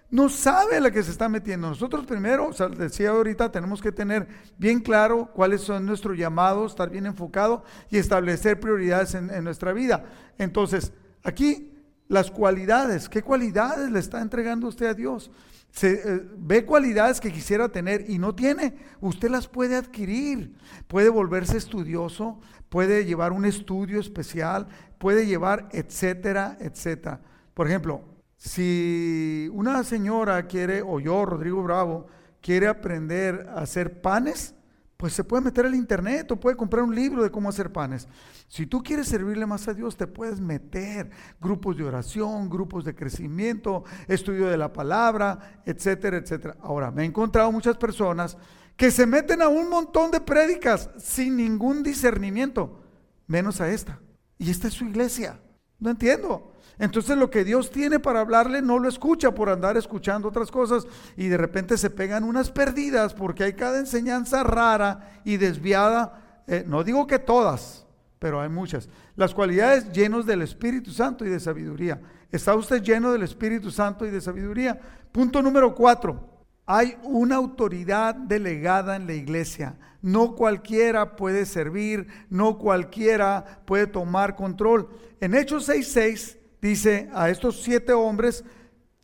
no 0.09 0.29
sabe 0.29 0.79
la 0.79 0.91
que 0.91 1.03
se 1.03 1.11
está 1.11 1.27
metiendo. 1.29 1.69
Nosotros 1.69 2.05
primero, 2.05 2.49
o 2.49 2.69
decía 2.69 3.09
ahorita, 3.09 3.51
tenemos 3.51 3.81
que 3.81 3.91
tener 3.91 4.27
bien 4.57 4.79
claro 4.79 5.29
cuáles 5.33 5.61
son 5.61 5.85
nuestros 5.85 6.17
llamados, 6.17 6.71
estar 6.71 6.89
bien 6.89 7.05
enfocado 7.05 7.63
y 7.89 7.97
establecer 7.97 8.59
prioridades 8.59 9.15
en 9.15 9.43
nuestra 9.43 9.73
vida. 9.73 10.05
Entonces, 10.37 10.93
aquí 11.23 11.73
las 12.07 12.31
cualidades. 12.31 13.09
¿Qué 13.09 13.21
cualidades 13.21 13.91
le 13.91 13.99
está 13.99 14.21
entregando 14.21 14.67
usted 14.67 14.85
a 14.85 14.93
Dios? 14.93 15.31
Se, 15.73 15.91
eh, 15.91 16.21
ve 16.37 16.65
cualidades 16.65 17.19
que 17.19 17.31
quisiera 17.31 17.67
tener 17.67 18.07
y 18.07 18.19
no 18.19 18.35
tiene, 18.35 18.75
usted 19.01 19.31
las 19.31 19.47
puede 19.47 19.75
adquirir. 19.75 20.55
Puede 20.87 21.09
volverse 21.09 21.57
estudioso, 21.57 22.39
puede 22.69 23.05
llevar 23.05 23.31
un 23.31 23.43
estudio 23.43 23.99
especial, 23.99 24.67
puede 24.99 25.25
llevar, 25.25 25.69
etcétera, 25.71 26.57
etcétera. 26.59 27.21
Por 27.55 27.67
ejemplo, 27.67 28.03
si 28.37 29.49
una 29.51 29.83
señora 29.83 30.45
quiere, 30.45 30.83
o 30.83 30.99
yo, 30.99 31.25
Rodrigo 31.25 31.63
Bravo, 31.63 32.05
quiere 32.39 32.67
aprender 32.67 33.47
a 33.49 33.61
hacer 33.61 33.99
panes, 33.99 34.53
pues 34.97 35.13
se 35.13 35.23
puede 35.23 35.43
meter 35.43 35.65
al 35.65 35.75
internet 35.75 36.31
o 36.31 36.39
puede 36.39 36.55
comprar 36.55 36.83
un 36.83 36.95
libro 36.95 37.23
de 37.23 37.31
cómo 37.31 37.49
hacer 37.49 37.71
panes. 37.71 38.07
Si 38.47 38.65
tú 38.65 38.81
quieres 38.81 39.07
servirle 39.07 39.45
más 39.45 39.67
a 39.67 39.73
Dios, 39.73 39.97
te 39.97 40.07
puedes 40.07 40.39
meter 40.39 41.09
grupos 41.41 41.77
de 41.77 41.83
oración, 41.83 42.49
grupos 42.49 42.85
de 42.85 42.95
crecimiento, 42.95 43.83
estudio 44.07 44.47
de 44.47 44.57
la 44.57 44.71
palabra, 44.71 45.61
etcétera, 45.65 46.17
etcétera. 46.17 46.55
Ahora, 46.61 46.91
me 46.91 47.03
he 47.03 47.05
encontrado 47.05 47.51
muchas 47.51 47.77
personas 47.77 48.37
que 48.77 48.91
se 48.91 49.05
meten 49.05 49.41
a 49.41 49.49
un 49.49 49.69
montón 49.69 50.11
de 50.11 50.21
prédicas 50.21 50.89
sin 50.97 51.35
ningún 51.37 51.83
discernimiento, 51.83 52.81
menos 53.27 53.61
a 53.61 53.69
esta. 53.69 53.99
Y 54.37 54.49
esta 54.49 54.67
es 54.67 54.73
su 54.73 54.85
iglesia. 54.85 55.39
No 55.79 55.89
entiendo. 55.89 56.52
Entonces 56.79 57.17
lo 57.17 57.29
que 57.29 57.43
Dios 57.43 57.69
tiene 57.69 57.99
para 57.99 58.21
hablarle 58.21 58.61
no 58.61 58.79
lo 58.79 58.89
escucha 58.89 59.33
por 59.33 59.49
andar 59.49 59.77
escuchando 59.77 60.27
otras 60.27 60.49
cosas 60.49 60.87
y 61.15 61.27
de 61.27 61.37
repente 61.37 61.77
se 61.77 61.89
pegan 61.89 62.23
unas 62.23 62.51
perdidas 62.51 63.13
porque 63.13 63.43
hay 63.43 63.53
cada 63.53 63.79
enseñanza 63.79 64.43
rara 64.43 65.21
y 65.23 65.37
desviada. 65.37 66.43
Eh, 66.47 66.63
no 66.67 66.83
digo 66.83 67.05
que 67.05 67.19
todas, 67.19 67.85
pero 68.19 68.41
hay 68.41 68.49
muchas. 68.49 68.89
Las 69.15 69.33
cualidades 69.33 69.91
llenos 69.91 70.25
del 70.25 70.41
Espíritu 70.41 70.91
Santo 70.91 71.25
y 71.25 71.29
de 71.29 71.39
sabiduría. 71.39 72.01
¿Está 72.31 72.55
usted 72.55 72.81
lleno 72.81 73.11
del 73.11 73.21
Espíritu 73.21 73.69
Santo 73.69 74.05
y 74.05 74.09
de 74.09 74.19
sabiduría? 74.19 74.79
Punto 75.11 75.41
número 75.41 75.75
cuatro. 75.75 76.29
Hay 76.65 76.97
una 77.03 77.35
autoridad 77.35 78.15
delegada 78.15 78.95
en 78.95 79.05
la 79.05 79.13
iglesia. 79.13 79.75
No 80.01 80.35
cualquiera 80.35 81.15
puede 81.15 81.45
servir, 81.45 82.07
no 82.29 82.57
cualquiera 82.57 83.61
puede 83.65 83.85
tomar 83.85 84.35
control. 84.35 84.89
En 85.19 85.35
Hechos 85.35 85.69
6:6 85.69 86.42
dice, 86.63 87.09
a 87.13 87.29
estos 87.29 87.61
siete 87.61 87.91
hombres 87.91 88.43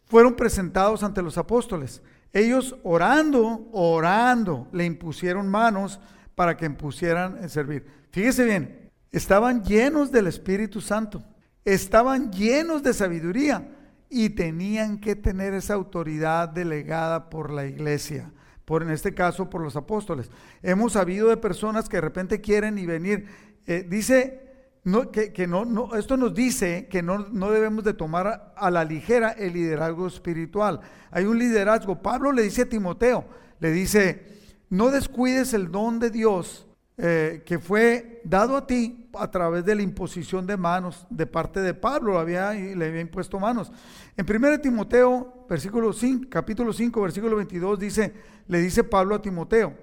fueron 0.05 0.35
presentados 0.35 1.03
ante 1.03 1.21
los 1.21 1.37
apóstoles. 1.37 2.01
Ellos 2.31 2.77
orando, 2.83 3.67
orando, 3.73 4.67
le 4.71 4.85
impusieron 4.85 5.49
manos 5.49 5.99
para 6.35 6.55
que 6.55 6.65
impusieran 6.65 7.37
el 7.43 7.49
servir. 7.49 7.85
Fíjese 8.11 8.45
bien, 8.45 8.89
estaban 9.11 9.63
llenos 9.63 10.09
del 10.11 10.27
Espíritu 10.27 10.79
Santo, 10.79 11.21
estaban 11.65 12.31
llenos 12.31 12.81
de 12.81 12.93
sabiduría 12.93 13.69
y 14.09 14.29
tenían 14.29 14.99
que 14.99 15.15
tener 15.15 15.53
esa 15.53 15.73
autoridad 15.73 16.47
delegada 16.47 17.29
por 17.29 17.51
la 17.51 17.65
iglesia, 17.65 18.31
por 18.63 18.83
en 18.83 18.91
este 18.91 19.13
caso 19.13 19.49
por 19.49 19.61
los 19.61 19.75
apóstoles. 19.75 20.31
Hemos 20.63 20.93
sabido 20.93 21.27
de 21.27 21.37
personas 21.37 21.89
que 21.89 21.97
de 21.97 22.01
repente 22.01 22.39
quieren 22.39 22.77
y 22.77 22.85
venir. 22.85 23.27
Eh, 23.67 23.85
dice 23.87 24.48
no, 24.83 25.11
que, 25.11 25.47
no, 25.47 25.95
esto 25.95 26.17
nos 26.17 26.33
dice 26.33 26.87
que 26.89 27.03
no, 27.03 27.19
no, 27.19 27.51
debemos 27.51 27.83
de 27.83 27.93
tomar 27.93 28.53
a 28.55 28.71
la 28.71 28.83
ligera 28.85 29.31
el 29.31 29.53
liderazgo 29.53 30.07
espiritual. 30.07 30.79
Hay 31.11 31.25
un 31.25 31.37
liderazgo. 31.37 32.01
Pablo 32.01 32.31
le 32.31 32.43
dice 32.43 32.63
a 32.63 32.69
Timoteo, 32.69 33.25
le 33.59 33.71
dice, 33.71 34.25
no 34.69 34.89
descuides 34.89 35.53
el 35.53 35.71
don 35.71 35.99
de 35.99 36.09
Dios 36.09 36.65
eh, 37.01 37.43
que 37.45 37.59
fue 37.59 38.21
dado 38.25 38.57
a 38.57 38.67
ti 38.67 39.09
a 39.17 39.31
través 39.31 39.63
de 39.63 39.73
la 39.73 39.81
imposición 39.81 40.45
de 40.45 40.57
manos 40.57 41.07
de 41.09 41.25
parte 41.25 41.61
de 41.61 41.73
Pablo, 41.73 42.19
había, 42.19 42.51
le 42.51 42.85
había 42.85 42.99
impuesto 42.99 43.39
manos. 43.39 43.71
En 44.17 44.25
1 44.29 44.59
Timoteo, 44.59 45.45
versículo 45.49 45.93
5, 45.93 46.27
capítulo 46.29 46.73
5, 46.73 47.01
versículo 47.01 47.37
22, 47.37 47.79
dice, 47.79 48.13
le 48.49 48.59
dice 48.59 48.83
Pablo 48.83 49.15
a 49.15 49.21
Timoteo, 49.21 49.75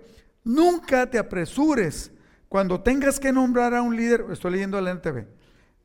nunca 0.44 1.08
te 1.08 1.18
apresures 1.18 2.12
cuando 2.56 2.80
tengas 2.80 3.20
que 3.20 3.34
nombrar 3.34 3.74
a 3.74 3.82
un 3.82 3.94
líder, 3.94 4.24
estoy 4.32 4.52
leyendo 4.52 4.80
la 4.80 4.92
NTV, 4.92 5.26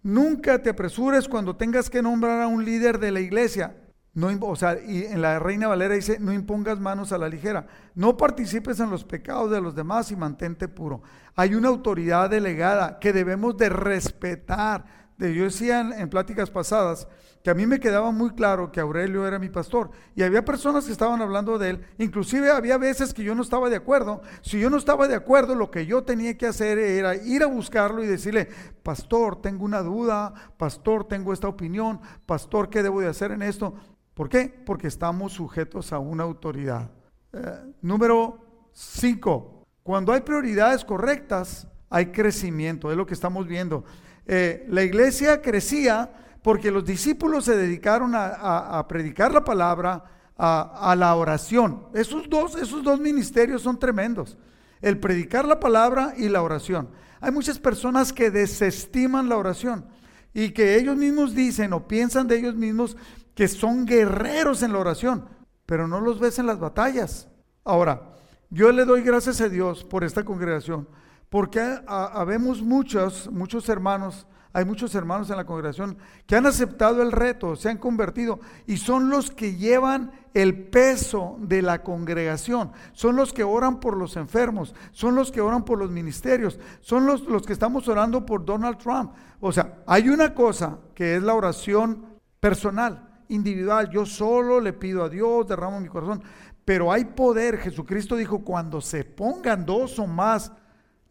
nunca 0.03 0.61
te 0.61 0.69
apresures 0.69 1.27
cuando 1.27 1.57
tengas 1.57 1.89
que 1.89 2.01
nombrar 2.01 2.41
a 2.41 2.47
un 2.47 2.63
líder 2.63 2.97
de 2.97 3.11
la 3.11 3.19
iglesia. 3.19 3.75
No, 4.13 4.29
o 4.39 4.55
sea, 4.55 4.77
y 4.81 5.03
en 5.03 5.21
la 5.21 5.37
Reina 5.37 5.67
Valera 5.67 5.95
dice, 5.95 6.17
no 6.17 6.31
impongas 6.31 6.79
manos 6.79 7.11
a 7.11 7.17
la 7.17 7.27
ligera, 7.27 7.67
no 7.93 8.15
participes 8.15 8.79
en 8.79 8.89
los 8.89 9.03
pecados 9.03 9.51
de 9.51 9.59
los 9.59 9.75
demás 9.75 10.11
y 10.11 10.15
mantente 10.15 10.69
puro. 10.69 11.01
Hay 11.35 11.55
una 11.55 11.67
autoridad 11.67 12.29
delegada 12.29 12.99
que 12.99 13.11
debemos 13.11 13.57
de 13.57 13.67
respetar. 13.67 14.85
Yo 15.29 15.43
decía 15.43 15.81
en 15.81 16.09
pláticas 16.09 16.49
pasadas 16.49 17.07
que 17.43 17.49
a 17.49 17.53
mí 17.53 17.65
me 17.65 17.79
quedaba 17.79 18.11
muy 18.11 18.31
claro 18.31 18.71
que 18.71 18.79
Aurelio 18.79 19.27
era 19.27 19.39
mi 19.39 19.49
pastor. 19.49 19.91
Y 20.15 20.23
había 20.23 20.45
personas 20.45 20.85
que 20.85 20.91
estaban 20.91 21.21
hablando 21.21 21.57
de 21.57 21.71
él. 21.71 21.85
Inclusive 21.97 22.51
había 22.51 22.77
veces 22.77 23.13
que 23.13 23.23
yo 23.23 23.33
no 23.33 23.41
estaba 23.41 23.69
de 23.69 23.75
acuerdo. 23.75 24.21
Si 24.41 24.59
yo 24.59 24.69
no 24.69 24.77
estaba 24.77 25.07
de 25.07 25.15
acuerdo, 25.15 25.55
lo 25.55 25.71
que 25.71 25.85
yo 25.85 26.03
tenía 26.03 26.37
que 26.37 26.47
hacer 26.47 26.77
era 26.77 27.15
ir 27.15 27.43
a 27.43 27.47
buscarlo 27.47 28.03
y 28.03 28.07
decirle, 28.07 28.47
pastor, 28.83 29.41
tengo 29.41 29.65
una 29.65 29.81
duda, 29.81 30.33
pastor, 30.57 31.07
tengo 31.07 31.33
esta 31.33 31.47
opinión, 31.47 31.99
pastor, 32.25 32.69
¿qué 32.69 32.83
debo 32.83 33.01
de 33.01 33.07
hacer 33.07 33.31
en 33.31 33.41
esto? 33.41 33.73
¿Por 34.13 34.29
qué? 34.29 34.61
Porque 34.65 34.87
estamos 34.87 35.33
sujetos 35.33 35.93
a 35.93 35.99
una 35.99 36.23
autoridad. 36.23 36.91
Eh, 37.33 37.73
número 37.81 38.69
5. 38.73 39.65
Cuando 39.83 40.13
hay 40.13 40.21
prioridades 40.21 40.85
correctas, 40.85 41.67
hay 41.89 42.07
crecimiento. 42.07 42.91
Es 42.91 42.97
lo 42.97 43.05
que 43.05 43.15
estamos 43.15 43.47
viendo. 43.47 43.83
Eh, 44.25 44.65
la 44.69 44.83
iglesia 44.83 45.41
crecía 45.41 46.11
porque 46.41 46.71
los 46.71 46.85
discípulos 46.85 47.45
se 47.45 47.55
dedicaron 47.55 48.13
a, 48.15 48.85
predicar 48.87 49.31
la 49.31 49.43
palabra, 49.43 50.03
a, 50.37 50.95
la 50.97 51.15
oración. 51.15 51.87
Esos 51.93 52.29
dos, 52.29 52.55
esos 52.55 52.83
dos 52.83 52.99
ministerios 52.99 53.61
son 53.61 53.77
tremendos. 53.77 54.37
El 54.81 54.99
predicar 54.99 55.45
la 55.45 55.59
palabra 55.59 56.13
y 56.17 56.29
la 56.29 56.41
oración. 56.41 56.89
Hay 57.19 57.31
muchas 57.31 57.59
personas 57.59 58.11
que 58.11 58.31
desestiman 58.31 59.29
la 59.29 59.37
oración 59.37 59.85
y 60.33 60.49
que 60.51 60.75
ellos 60.77 60.97
mismos 60.97 61.35
dicen 61.35 61.73
o 61.73 61.87
piensan 61.87 62.27
de 62.27 62.37
ellos 62.37 62.55
mismos 62.55 62.97
que 63.35 63.47
son 63.47 63.85
guerreros 63.85 64.63
en 64.63 64.73
la 64.73 64.79
oración, 64.79 65.25
pero 65.67 65.87
no 65.87 66.01
los 66.01 66.19
ves 66.19 66.39
en 66.39 66.47
las 66.47 66.59
batallas. 66.59 67.27
Ahora, 67.63 68.11
yo 68.49 68.71
le 68.71 68.85
doy 68.85 69.01
gracias 69.01 69.39
a 69.41 69.49
Dios 69.49 69.83
por 69.83 70.03
esta 70.03 70.25
congregación, 70.25 70.87
porque 71.31 71.79
habemos 71.87 72.61
muchos, 72.61 73.31
muchos 73.31 73.69
hermanos 73.69 74.27
hay 74.53 74.65
muchos 74.65 74.93
hermanos 74.95 75.29
en 75.29 75.37
la 75.37 75.45
congregación 75.45 75.97
que 76.25 76.35
han 76.35 76.45
aceptado 76.45 77.01
el 77.01 77.13
reto, 77.13 77.55
se 77.55 77.69
han 77.69 77.77
convertido 77.77 78.41
y 78.67 78.75
son 78.75 79.09
los 79.09 79.31
que 79.31 79.55
llevan 79.55 80.11
el 80.33 80.67
peso 80.67 81.37
de 81.39 81.61
la 81.61 81.83
congregación, 81.83 82.73
son 82.91 83.15
los 83.15 83.31
que 83.31 83.45
oran 83.45 83.79
por 83.79 83.95
los 83.95 84.17
enfermos, 84.17 84.75
son 84.91 85.15
los 85.15 85.31
que 85.31 85.39
oran 85.39 85.63
por 85.63 85.79
los 85.79 85.89
ministerios, 85.89 86.59
son 86.81 87.05
los, 87.05 87.21
los 87.23 87.45
que 87.45 87.53
estamos 87.53 87.87
orando 87.87 88.25
por 88.25 88.43
Donald 88.43 88.77
Trump. 88.77 89.13
O 89.39 89.53
sea, 89.53 89.83
hay 89.87 90.09
una 90.09 90.33
cosa 90.33 90.79
que 90.93 91.15
es 91.15 91.23
la 91.23 91.33
oración 91.33 92.05
personal, 92.41 93.07
individual. 93.29 93.89
Yo 93.89 94.05
solo 94.05 94.59
le 94.59 94.73
pido 94.73 95.05
a 95.05 95.09
Dios, 95.09 95.47
derramo 95.47 95.79
mi 95.79 95.87
corazón, 95.87 96.21
pero 96.65 96.91
hay 96.91 97.05
poder. 97.05 97.57
Jesucristo 97.57 98.17
dijo, 98.17 98.39
cuando 98.43 98.81
se 98.81 99.05
pongan 99.05 99.65
dos 99.65 99.97
o 99.97 100.07
más 100.07 100.51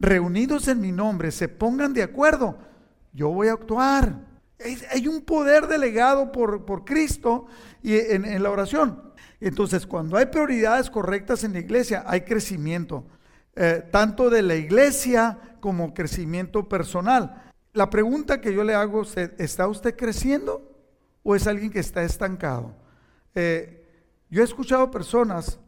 reunidos 0.01 0.67
en 0.67 0.81
mi 0.81 0.91
nombre, 0.91 1.31
se 1.31 1.49
pongan 1.49 1.93
de 1.93 2.03
acuerdo 2.03 2.57
yo 3.13 3.31
voy 3.31 3.49
a 3.49 3.53
actuar. 3.53 4.27
Hay 4.91 5.09
un 5.09 5.23
poder 5.23 5.67
delegado 5.67 6.33
por, 6.33 6.65
por 6.65 6.85
Cristo 6.85 7.47
y 7.83 7.97
en, 7.97 8.43
la 8.43 8.51
oración. 8.51 9.13
Entonces, 9.41 9.87
cuando 9.87 10.17
hay 10.17 10.27
prioridades 10.27 10.91
correctas 10.91 11.45
en 11.45 11.55
la 11.55 11.61
iglesia, 11.61 12.05
hay 12.07 12.23
crecimiento, 12.23 13.07
eh, 13.57 13.89
tanto 13.91 14.29
de 14.29 14.43
la 14.43 14.55
iglesia 14.55 15.39
como 15.61 15.95
crecimiento 15.95 16.69
personal. 16.69 17.51
La 17.73 17.89
pregunta 17.89 18.41
que 18.41 18.53
yo 18.53 18.63
le 18.63 18.75
hago 18.75 18.99
a 18.99 19.03
usted, 19.03 19.41
¿está 19.41 19.67
usted 19.67 19.97
creciendo 19.97 20.63
o 21.23 21.35
es 21.35 21.47
alguien 21.47 21.71
que 21.71 21.81
está 21.81 22.03
estancado? 22.03 22.75
Eh, 23.35 23.87
yo 24.29 24.43
he 24.43 24.45
escuchado 24.45 24.91
personas 24.91 25.59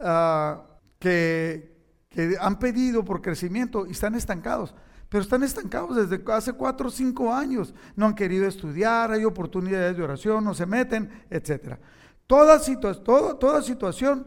ah, 0.00 0.64
que, 0.98 1.77
que 2.18 2.34
han 2.40 2.58
pedido 2.58 3.04
por 3.04 3.22
crecimiento 3.22 3.86
y 3.86 3.92
están 3.92 4.16
estancados 4.16 4.74
pero 5.08 5.22
están 5.22 5.44
estancados 5.44 5.96
desde 5.96 6.22
hace 6.32 6.52
cuatro 6.52 6.88
o 6.88 6.90
cinco 6.90 7.32
años. 7.32 7.72
No 7.96 8.04
han 8.04 8.14
querido 8.14 8.46
estudiar, 8.46 9.10
hay 9.10 9.24
oportunidades 9.24 9.96
de 9.96 10.02
oración, 10.02 10.44
no 10.44 10.52
se 10.52 10.66
meten, 10.66 11.08
etc. 11.30 11.78
Toda, 12.26 12.58
situación 12.58 14.26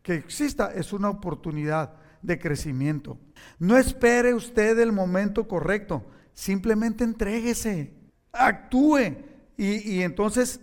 que 0.00 0.14
exista 0.14 0.72
es 0.74 0.94
una 0.94 1.10
oportunidad 1.10 1.92
de 2.22 2.38
crecimiento. 2.38 3.18
No 3.58 3.76
espere 3.76 4.32
usted 4.32 4.78
el 4.78 4.92
momento 4.92 5.46
correcto, 5.46 6.06
simplemente 6.32 7.04
entréguese, 7.04 7.92
actúe 8.32 9.18
y 9.58 10.00
entonces 10.00 10.58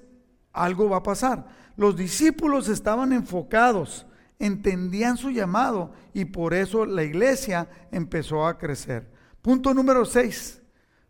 algo 0.54 0.90
va 0.90 0.98
a 0.98 1.04
pasar. 1.04 1.50
Los 1.76 1.96
discípulos 1.96 2.68
estaban 2.68 3.14
enfocados, 3.14 4.08
entendían 4.42 5.18
su 5.18 5.30
llamado 5.30 5.94
y 6.14 6.26
por 6.26 6.54
eso 6.54 6.86
la 6.86 7.04
iglesia 7.04 7.70
empezó 7.92 8.46
a 8.46 8.58
crecer. 8.58 9.08
Punto 9.42 9.74
número 9.74 10.04
6. 10.04 10.62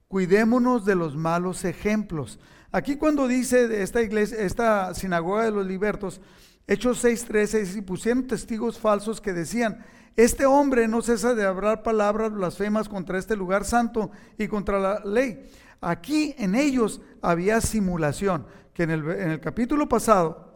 cuidémonos 0.07 0.83
de 0.83 0.93
los 0.93 1.15
malos 1.15 1.63
ejemplos. 1.63 2.37
Aquí 2.73 2.97
cuando 2.97 3.27
dice 3.27 3.81
esta 3.81 4.01
iglesia, 4.01 4.39
esta 4.39 4.93
sinagoga 4.93 5.45
de 5.45 5.51
los 5.51 5.65
libertos, 5.65 6.19
Hechos 6.67 7.03
6:13, 7.03 7.77
y 7.77 7.81
pusieron 7.81 8.27
testigos 8.27 8.77
falsos 8.77 9.21
que 9.21 9.31
decían, 9.31 9.85
este 10.17 10.45
hombre 10.45 10.89
no 10.89 11.01
cesa 11.01 11.33
de 11.33 11.45
hablar 11.45 11.83
palabras 11.83 12.33
blasfemas 12.33 12.89
contra 12.89 13.17
este 13.17 13.37
lugar 13.37 13.63
santo 13.63 14.11
y 14.37 14.49
contra 14.49 14.79
la 14.79 14.99
ley. 15.05 15.49
Aquí 15.79 16.35
en 16.37 16.55
ellos 16.55 17.01
había 17.21 17.61
simulación, 17.61 18.45
que 18.73 18.83
en 18.83 18.91
el, 18.91 19.09
en 19.09 19.31
el 19.31 19.39
capítulo 19.39 19.87
pasado, 19.87 20.50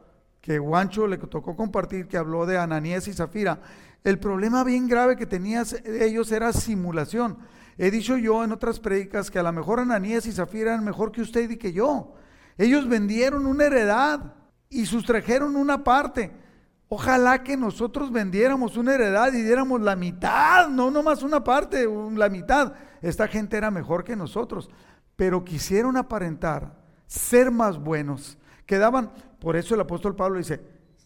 que 0.46 0.60
Guancho 0.60 1.08
le 1.08 1.18
tocó 1.18 1.56
compartir, 1.56 2.08
que 2.08 2.18
habló 2.18 2.46
de 2.46 2.60
Ananías 2.60 3.08
y 3.08 3.14
Zafira, 3.14 3.62
el 4.04 4.20
problema 4.20 4.64
bien 4.64 4.88
grave 4.88 5.18
que 5.18 5.26
tenían 5.26 5.66
ellos 5.84 6.32
era 6.32 6.54
simulación. 6.54 7.40
He 7.80 7.90
dicho 7.90 8.16
yo 8.16 8.44
en 8.44 8.52
otras 8.52 8.80
predicas 8.80 9.32
que 9.32 9.40
a 9.40 9.44
lo 9.44 9.52
mejor 9.52 9.80
Ananías 9.80 10.28
y 10.28 10.32
Zafira 10.32 10.74
eran 10.74 10.86
mejor 10.86 11.12
que 11.12 11.24
usted 11.24 11.50
y 11.50 11.58
que 11.58 11.74
yo. 11.74 12.14
Ellos 12.60 12.88
vendieron 12.88 13.48
una 13.48 13.66
heredad 13.66 14.36
y 14.70 14.86
sustrajeron 14.86 15.56
una 15.56 15.84
parte. 15.84 16.32
Ojalá 16.90 17.42
que 17.42 17.58
nosotros 17.58 18.12
vendiéramos 18.12 18.78
una 18.78 18.94
heredad 18.94 19.34
y 19.34 19.42
diéramos 19.42 19.82
la 19.82 19.96
mitad, 19.96 20.70
no 20.70 20.92
nomás 20.92 21.24
una 21.24 21.44
parte, 21.44 21.90
la 22.16 22.30
mitad. 22.30 22.74
Esta 23.02 23.28
gente 23.28 23.58
era 23.58 23.72
mejor 23.72 24.04
que 24.04 24.16
nosotros, 24.16 24.70
pero 25.16 25.44
quisieron 25.44 25.98
aparentar 25.98 26.78
ser 27.08 27.50
más 27.50 27.80
buenos. 27.80 28.38
Quedaban, 28.66 29.12
por 29.40 29.56
eso 29.56 29.76
el 29.76 29.82
apóstol 29.82 30.16
Pablo 30.16 30.38
dice, 30.40 30.62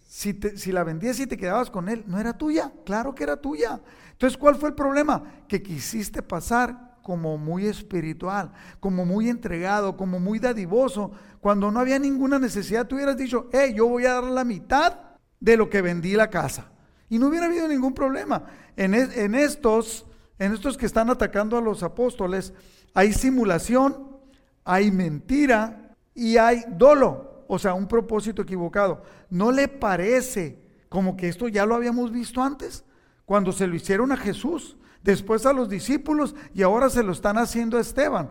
si, 0.07 0.39
si 0.55 0.71
la 0.71 0.83
vendías 0.83 1.19
y 1.19 1.27
te 1.27 1.37
quedabas 1.37 1.69
con 1.69 1.89
él, 1.89 2.03
no 2.07 2.19
era 2.19 2.37
tuya, 2.37 2.71
claro 2.85 3.13
que 3.13 3.23
era 3.23 3.37
tuya. 3.37 3.79
Entonces, 4.11 4.37
¿cuál 4.37 4.55
fue 4.55 4.69
el 4.69 4.75
problema? 4.75 5.23
Que 5.47 5.61
quisiste 5.61 6.21
pasar 6.21 6.97
como 7.03 7.37
muy 7.37 7.65
espiritual, 7.65 8.51
como 8.79 9.05
muy 9.05 9.29
entregado, 9.29 9.97
como 9.97 10.19
muy 10.19 10.39
dadivoso, 10.39 11.11
cuando 11.41 11.71
no 11.71 11.79
había 11.79 11.99
ninguna 11.99 12.39
necesidad, 12.39 12.87
tú 12.87 12.95
hubieras 12.95 13.17
dicho, 13.17 13.49
hey, 13.51 13.73
yo 13.75 13.87
voy 13.87 14.05
a 14.05 14.13
dar 14.13 14.25
la 14.25 14.43
mitad 14.43 14.99
de 15.39 15.57
lo 15.57 15.69
que 15.69 15.81
vendí 15.81 16.13
la 16.13 16.29
casa. 16.29 16.71
Y 17.09 17.17
no 17.17 17.27
hubiera 17.27 17.45
habido 17.45 17.67
ningún 17.67 17.93
problema. 17.93 18.43
En, 18.75 18.93
en 18.93 19.35
estos, 19.35 20.05
en 20.37 20.53
estos 20.53 20.77
que 20.77 20.85
están 20.85 21.09
atacando 21.09 21.57
a 21.57 21.61
los 21.61 21.81
apóstoles, 21.81 22.53
hay 22.93 23.13
simulación, 23.13 24.19
hay 24.63 24.91
mentira 24.91 25.95
y 26.13 26.37
hay 26.37 26.63
dolo 26.67 27.28
o 27.51 27.57
sea, 27.57 27.73
un 27.73 27.87
propósito 27.87 28.43
equivocado. 28.43 29.01
¿No 29.31 29.51
le 29.51 29.67
parece 29.67 30.59
como 30.87 31.17
que 31.17 31.27
esto 31.27 31.47
ya 31.47 31.65
lo 31.65 31.73
habíamos 31.73 32.11
visto 32.11 32.43
antes? 32.43 32.85
Cuando 33.25 33.51
se 33.51 33.65
lo 33.65 33.75
hicieron 33.75 34.11
a 34.11 34.17
Jesús, 34.17 34.77
después 35.01 35.47
a 35.47 35.53
los 35.53 35.67
discípulos 35.67 36.35
y 36.53 36.61
ahora 36.61 36.91
se 36.91 37.01
lo 37.01 37.11
están 37.11 37.39
haciendo 37.39 37.79
a 37.79 37.81
Esteban. 37.81 38.29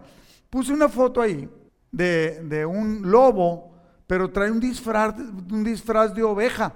Puse 0.49 0.73
una 0.73 0.89
foto 0.89 1.21
ahí 1.21 1.51
de, 1.91 2.65
un 2.65 3.11
lobo, 3.11 3.75
pero 4.07 4.31
trae 4.31 4.53
un 4.53 4.61
disfraz, 4.61 5.19
un 5.19 5.65
disfraz 5.65 6.15
de 6.15 6.23
oveja. 6.23 6.73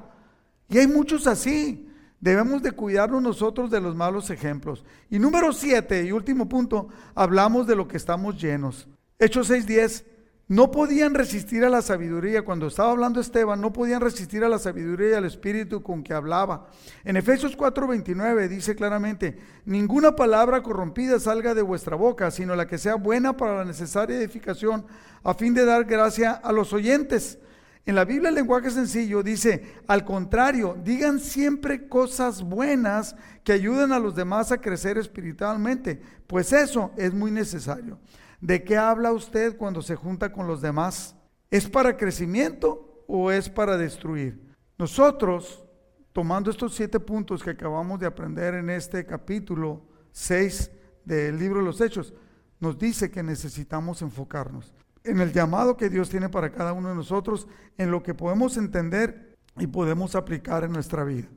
Y 0.69 0.79
hay 0.79 0.89
muchos 0.89 1.29
así. 1.29 1.89
Debemos 2.19 2.61
de 2.61 2.73
cuidarnos 2.73 3.23
nosotros 3.23 3.71
de 3.71 3.81
los 3.81 3.95
malos 3.95 4.31
ejemplos. 4.31 4.85
Y 5.09 5.21
número 5.21 5.53
siete, 5.53 6.05
y 6.05 6.11
último 6.11 6.49
punto, 6.49 6.89
hablamos 7.15 7.69
de 7.69 7.77
lo 7.77 7.87
que 7.87 7.99
estamos 7.99 8.41
llenos. 8.43 8.89
Hechos 9.21 9.49
6.10, 9.49 10.05
no 10.53 10.71
podían 10.71 11.15
resistir 11.15 11.65
a 11.65 11.71
la 11.71 11.81
sabiduría. 11.81 12.43
Cuando 12.43 12.67
estaba 12.67 12.91
hablando 12.91 13.23
Esteban, 13.23 13.59
no 13.59 13.73
podían 13.73 14.03
resistir 14.03 14.45
a 14.45 14.51
la 14.51 14.59
sabiduría 14.59 15.13
y 15.13 15.15
al 15.15 15.25
espíritu 15.25 15.83
con 15.83 16.03
que 16.03 16.13
hablaba. 16.13 16.67
En 17.05 17.17
Efesios 17.17 17.57
4:29 17.57 18.49
dice 18.49 18.77
claramente, 18.77 19.39
ninguna 19.65 20.15
palabra 20.15 20.63
corrompida 20.63 21.19
salga 21.19 21.55
de 21.55 21.63
vuestra 21.63 21.97
boca, 21.97 22.31
sino 22.31 22.55
la 22.55 22.67
que 22.67 22.77
sea 22.77 22.97
buena 22.97 23.35
para 23.35 23.57
la 23.57 23.65
necesaria 23.65 24.19
edificación, 24.19 24.85
a 25.25 25.33
fin 25.33 25.55
de 25.55 25.65
dar 25.65 25.87
gracia 25.87 26.33
a 26.33 26.53
los 26.53 26.75
oyentes. 26.75 27.39
En 27.85 27.97
la 27.97 28.05
Biblia 28.05 28.29
el 28.29 28.37
lenguaje 28.37 28.71
sencillo 28.71 29.25
dice, 29.25 29.75
al 29.89 30.05
contrario, 30.05 30.77
digan 30.85 31.19
siempre 31.19 31.89
cosas 31.89 32.43
buenas 32.43 33.17
que 33.43 33.53
ayuden 33.53 33.91
a 33.91 33.99
los 33.99 34.15
demás 34.15 34.53
a 34.53 34.61
crecer 34.61 34.99
espiritualmente, 34.99 36.01
pues 36.29 36.53
eso 36.53 36.93
es 36.97 37.13
muy 37.13 37.33
necesario. 37.33 37.99
¿De 38.41 38.63
qué 38.63 38.77
habla 38.77 39.13
usted 39.13 39.57
cuando 39.57 39.83
se 39.83 39.97
junta 39.97 40.33
con 40.33 40.47
los 40.47 40.63
demás? 40.63 41.17
¿Es 41.51 41.69
para 41.69 41.97
crecimiento 41.97 43.05
o 43.09 43.33
es 43.33 43.49
para 43.49 43.77
destruir? 43.77 44.55
Nosotros, 44.79 45.65
tomando 46.13 46.53
estos 46.53 46.75
siete 46.75 47.01
puntos 47.01 47.43
que 47.43 47.51
acabamos 47.51 47.99
de 47.99 48.07
aprender 48.07 48.55
en 48.55 48.71
este 48.71 49.05
capítulo 49.05 49.85
6 50.13 50.71
del 51.05 51.37
libro 51.37 51.59
de 51.59 51.65
los 51.65 51.81
Hechos, 51.81 52.15
nos 52.61 52.79
dice 52.79 53.11
que 53.11 53.25
necesitamos 53.25 54.03
enfocarnos 54.03 54.73
en 55.05 55.21
el 55.21 55.33
llamado 55.33 55.77
que 55.77 55.89
Dios 55.89 56.09
tiene 56.09 56.29
para 56.29 56.51
cada 56.51 56.73
uno 56.73 56.89
de 56.89 56.95
nosotros, 56.95 57.49
en 57.79 57.91
lo 57.91 58.03
que 58.03 58.15
podemos 58.15 58.57
entender 58.57 59.37
y 59.59 59.67
podemos 59.67 60.15
aplicar 60.15 60.65
en 60.65 60.73
nuestra 60.73 61.05
vida. 61.05 61.29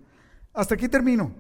Hasta 0.53 0.75
aquí 0.75 0.87
termino. 0.87 1.33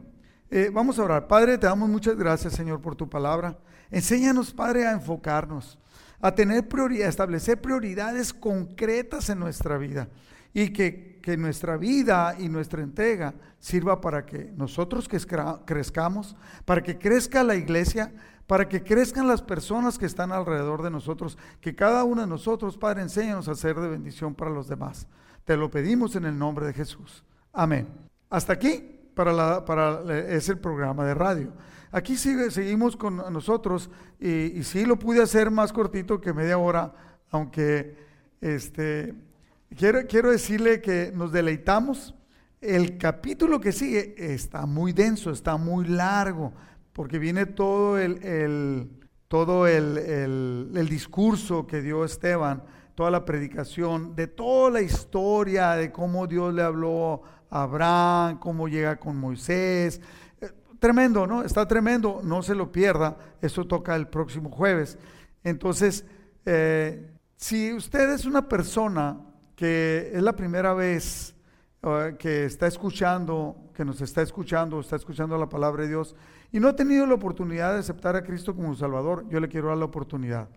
Eh, 0.49 0.69
vamos 0.71 0.99
a 0.99 1.03
orar. 1.03 1.27
Padre, 1.27 1.57
te 1.57 1.67
damos 1.67 1.89
muchas 1.89 2.15
gracias, 2.15 2.53
Señor, 2.53 2.81
por 2.81 2.95
tu 2.95 3.09
palabra. 3.09 3.57
Enséñanos, 3.89 4.53
Padre, 4.53 4.85
a 4.85 4.91
enfocarnos, 4.91 5.77
a 6.19 6.33
tener 6.33 6.67
prioridad, 6.67 7.07
a 7.07 7.09
establecer 7.09 7.61
prioridades 7.61 8.33
concretas 8.33 9.29
en 9.29 9.39
nuestra 9.39 9.77
vida 9.77 10.09
y 10.53 10.69
que, 10.69 11.19
que 11.21 11.37
nuestra 11.37 11.77
vida 11.77 12.35
y 12.37 12.49
nuestra 12.49 12.81
entrega 12.81 13.33
sirva 13.59 13.99
para 13.99 14.25
que 14.25 14.53
nosotros 14.55 15.09
crezcamos, 15.65 16.35
para 16.65 16.83
que 16.83 16.97
crezca 16.97 17.43
la 17.43 17.55
iglesia, 17.55 18.13
para 18.47 18.69
que 18.69 18.83
crezcan 18.83 19.27
las 19.27 19.41
personas 19.41 19.97
que 19.97 20.05
están 20.05 20.31
alrededor 20.31 20.83
de 20.83 20.91
nosotros, 20.91 21.37
que 21.61 21.75
cada 21.75 22.03
uno 22.03 22.21
de 22.21 22.27
nosotros, 22.27 22.77
Padre, 22.77 23.01
enséñanos 23.01 23.47
a 23.47 23.55
ser 23.55 23.79
de 23.79 23.87
bendición 23.87 24.35
para 24.35 24.51
los 24.51 24.67
demás. 24.67 25.07
Te 25.45 25.57
lo 25.57 25.69
pedimos 25.69 26.15
en 26.15 26.25
el 26.25 26.37
nombre 26.37 26.65
de 26.65 26.73
Jesús. 26.73 27.23
Amén. 27.53 27.87
Hasta 28.29 28.53
aquí 28.53 28.99
para, 29.15 29.65
para 29.65 30.01
es 30.27 30.49
el 30.49 30.59
programa 30.59 31.05
de 31.05 31.13
radio. 31.13 31.53
Aquí 31.91 32.17
sigue, 32.17 32.51
seguimos 32.51 32.97
con 32.97 33.17
nosotros 33.31 33.89
y, 34.19 34.59
y, 34.59 34.63
sí 34.63 34.85
lo 34.85 34.99
pude 34.99 35.21
hacer 35.21 35.49
más 35.49 35.71
cortito 35.71 36.19
que 36.19 36.33
media 36.33 36.57
hora, 36.57 36.93
aunque 37.31 37.95
este, 38.41 39.15
quiero, 39.75 40.05
quiero 40.07 40.31
decirle 40.31 40.81
que 40.81 41.11
nos 41.15 41.31
deleitamos. 41.31 42.13
El 42.59 42.97
capítulo 42.97 43.61
que 43.61 43.71
sigue 43.71 44.15
está 44.17 44.65
muy 44.65 44.91
denso, 44.91 45.31
está 45.31 45.55
muy 45.55 45.87
largo, 45.87 46.53
porque 46.95 47.19
viene 47.19 47.45
todo 47.45 47.99
el, 47.99 48.23
el 48.23 48.89
todo 49.27 49.67
el, 49.67 49.97
el, 49.97 50.71
el 50.75 50.87
discurso 50.87 51.67
que 51.67 51.81
dio 51.81 52.05
Esteban, 52.05 52.63
toda 52.95 53.11
la 53.11 53.25
predicación, 53.25 54.15
de 54.15 54.27
toda 54.27 54.71
la 54.71 54.81
historia 54.81 55.71
de 55.71 55.91
cómo 55.91 56.25
Dios 56.25 56.53
le 56.53 56.61
habló 56.61 57.21
Abraham, 57.49 58.39
cómo 58.39 58.69
llega 58.69 58.95
con 58.95 59.17
Moisés. 59.17 59.99
Eh, 60.39 60.49
tremendo, 60.79 61.27
¿no? 61.27 61.43
Está 61.43 61.67
tremendo, 61.67 62.21
no 62.23 62.41
se 62.41 62.55
lo 62.55 62.71
pierda. 62.71 63.17
Eso 63.41 63.65
toca 63.65 63.93
el 63.97 64.07
próximo 64.07 64.49
jueves. 64.49 64.97
Entonces, 65.43 66.05
eh, 66.45 67.11
si 67.35 67.73
usted 67.73 68.09
es 68.11 68.23
una 68.23 68.47
persona 68.47 69.19
que 69.57 70.11
es 70.13 70.23
la 70.23 70.33
primera 70.33 70.73
vez 70.73 71.35
eh, 71.83 72.15
que 72.17 72.45
está 72.45 72.67
escuchando, 72.67 73.57
que 73.73 73.83
nos 73.83 73.99
está 73.99 74.21
escuchando, 74.21 74.79
está 74.79 74.95
escuchando 74.95 75.37
la 75.37 75.49
palabra 75.49 75.83
de 75.83 75.89
Dios 75.89 76.15
y 76.55 76.59
no 76.61 76.69
ha 76.69 76.75
tenido 76.77 77.05
la 77.05 77.15
oportunidad 77.15 77.73
de 77.73 77.79
aceptar 77.79 78.15
a 78.15 78.23
Cristo 78.23 78.55
como 78.55 78.73
Salvador, 78.75 79.27
yo 79.27 79.41
le 79.41 79.49
quiero 79.49 79.67
dar 79.67 79.77
la 79.77 79.83
oportunidad. 79.83 80.47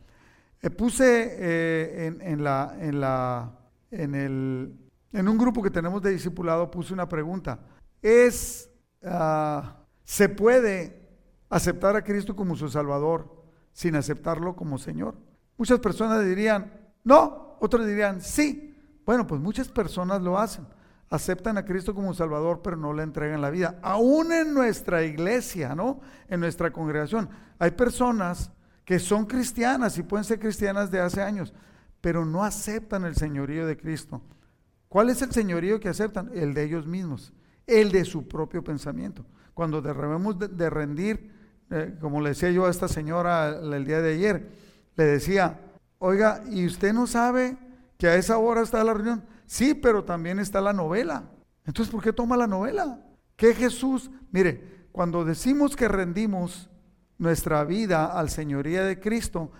puse 0.76 2.06
en, 2.06 2.44
la, 2.44 2.76
en, 2.78 3.00
la, 3.00 3.58
en 3.90 4.14
el 4.14 4.78
en 5.12 5.28
un 5.28 5.36
grupo 5.36 5.60
que 5.60 5.70
tenemos 5.70 6.00
de 6.00 6.12
discipulado 6.12 6.70
puse 6.70 6.94
una 6.94 7.08
pregunta. 7.08 7.58
¿Es, 8.00 8.70
ah, 9.02 9.78
se 10.04 10.28
puede 10.28 11.08
aceptar 11.50 11.96
a 11.96 12.04
Cristo 12.04 12.36
como 12.36 12.54
su 12.54 12.68
Salvador 12.68 13.44
sin 13.72 13.96
aceptarlo 13.96 14.54
como 14.54 14.78
Señor? 14.78 15.16
Muchas 15.56 15.80
personas 15.80 16.24
dirían, 16.24 16.72
no, 17.02 17.56
otros 17.58 17.84
dirían, 17.84 18.20
sí. 18.20 18.76
Bueno, 19.04 19.26
pues 19.26 19.40
muchas 19.40 19.66
personas 19.66 20.22
lo 20.22 20.38
hacen. 20.38 20.64
Aceptan 21.10 21.56
a 21.56 21.64
Cristo 21.64 21.94
como 21.94 22.12
Salvador, 22.12 22.60
pero 22.62 22.76
no 22.76 22.92
le 22.92 23.02
entregan 23.02 23.40
la 23.40 23.50
vida. 23.50 23.78
Aún 23.82 24.32
en 24.32 24.52
nuestra 24.52 25.02
iglesia, 25.04 25.74
¿no? 25.74 26.00
En 26.28 26.40
nuestra 26.40 26.70
congregación. 26.70 27.28
Hay 27.58 27.70
personas 27.70 28.50
que 28.84 28.98
son 28.98 29.26
cristianas 29.26 29.98
y 29.98 30.02
pueden 30.02 30.24
ser 30.24 30.38
cristianas 30.38 30.90
de 30.90 31.00
hace 31.00 31.22
años, 31.22 31.52
pero 32.00 32.24
no 32.24 32.44
aceptan 32.44 33.04
el 33.04 33.16
señorío 33.16 33.66
de 33.66 33.76
Cristo. 33.76 34.22
¿Cuál 34.88 35.10
es 35.10 35.20
el 35.22 35.30
señorío 35.30 35.80
que 35.80 35.88
aceptan? 35.88 36.30
El 36.34 36.54
de 36.54 36.64
ellos 36.64 36.86
mismos, 36.86 37.32
el 37.66 37.92
de 37.92 38.04
su 38.04 38.26
propio 38.26 38.64
pensamiento. 38.64 39.26
Cuando 39.52 39.82
debemos 39.82 40.38
de, 40.38 40.70
rendir, 40.70 41.30
eh, 41.70 41.96
como 42.00 42.20
le 42.20 42.30
decía 42.30 42.50
yo 42.50 42.66
a 42.66 42.70
esta 42.70 42.88
señora 42.88 43.48
el 43.48 43.84
día 43.84 44.00
de 44.00 44.14
ayer, 44.14 44.48
le 44.96 45.04
decía, 45.04 45.60
oiga, 45.98 46.42
¿y 46.48 46.64
usted 46.64 46.92
no 46.92 47.06
sabe 47.06 47.58
que 47.98 48.08
a 48.08 48.16
esa 48.16 48.38
hora 48.38 48.62
está 48.62 48.82
la 48.84 48.94
reunión? 48.94 49.22
Sí, 49.48 49.72
pero 49.72 50.04
también 50.04 50.38
está 50.38 50.60
la 50.60 50.74
novela. 50.74 51.30
Entonces, 51.64 51.90
¿por 51.90 52.02
qué 52.02 52.12
toma 52.12 52.36
la 52.36 52.46
novela? 52.46 53.02
Que 53.34 53.54
Jesús, 53.54 54.10
mire, 54.30 54.86
cuando 54.92 55.24
decimos 55.24 55.74
que 55.74 55.88
rendimos 55.88 56.68
nuestra 57.16 57.64
vida 57.64 58.12
al 58.12 58.28
señoría 58.28 58.84
de 58.84 59.00
Cristo, 59.00 59.50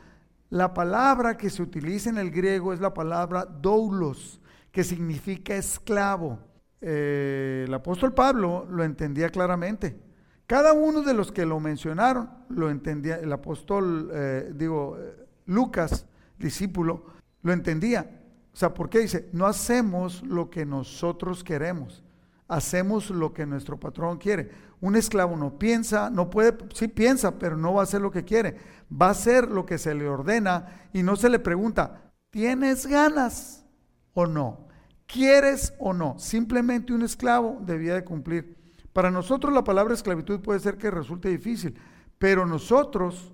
La 0.51 0.73
palabra 0.73 1.37
que 1.37 1.51
se 1.51 1.63
utiliza 1.63 2.09
en 2.09 2.17
el 2.17 2.31
griego 2.31 2.73
es 2.73 2.81
la 2.81 2.95
palabra 2.95 3.45
doulos, 3.45 4.41
que 4.73 4.83
significa 4.83 5.55
esclavo. 5.55 6.39
Eh, 6.81 7.65
el 7.67 7.75
apóstol 7.75 8.15
Pablo 8.15 8.67
lo 8.71 8.83
entendía 8.83 9.29
claramente. 9.29 10.01
Cada 10.47 10.73
uno 10.73 11.03
de 11.03 11.13
los 11.13 11.33
que 11.33 11.45
lo 11.45 11.61
mencionaron 11.61 12.31
lo 12.49 12.71
entendía. 12.71 13.17
El 13.17 13.31
apóstol, 13.31 14.11
eh, 14.11 14.53
digo, 14.55 14.97
eh, 14.99 15.27
Lucas, 15.45 16.07
discípulo, 16.39 17.05
lo 17.43 17.53
entendía. 17.53 18.18
O 18.59 18.61
sea, 18.61 18.75
¿por 18.75 18.91
qué 18.91 18.99
dice? 18.99 19.29
No 19.33 19.47
hacemos 19.47 20.21
lo 20.25 20.51
que 20.51 20.67
nosotros 20.67 21.45
queremos, 21.45 22.03
hacemos 22.49 23.09
lo 23.09 23.33
que 23.33 23.47
nuestro 23.47 23.79
patrón 23.79 24.19
quiere. 24.19 24.51
Un 24.81 24.97
esclavo 24.97 25.37
no 25.37 25.61
piensa, 25.61 26.11
no 26.11 26.29
puede, 26.29 26.59
sí 26.75 26.89
piensa, 26.89 27.39
pero 27.39 27.57
no 27.57 27.75
va 27.75 27.83
a 27.83 27.85
hacer 27.85 28.01
lo 28.01 28.11
que 28.11 28.25
quiere. 28.25 28.57
Va 28.91 29.07
a 29.07 29.11
hacer 29.11 29.49
lo 29.49 29.65
que 29.65 29.79
se 29.79 29.95
le 29.95 30.09
ordena 30.09 30.89
y 30.93 31.05
no 31.05 31.15
se 31.15 31.29
le 31.29 31.39
pregunta, 31.39 32.11
¿tienes 32.31 32.85
ganas 32.89 33.65
o 34.13 34.27
no? 34.27 34.67
¿Quieres 35.07 35.73
o 35.79 35.93
no? 35.93 36.19
Simplemente 36.19 36.93
un 36.93 37.03
esclavo 37.03 37.61
debía 37.65 37.95
de 37.95 38.03
cumplir. 38.03 38.59
Para 38.93 39.13
nosotros 39.13 39.55
la 39.55 39.63
palabra 39.63 39.95
esclavitud 39.95 40.41
puede 40.41 40.59
ser 40.59 40.79
que 40.79 40.91
resulte 40.91 41.29
difícil, 41.29 41.79
pero 42.19 42.45
nosotros 42.45 43.33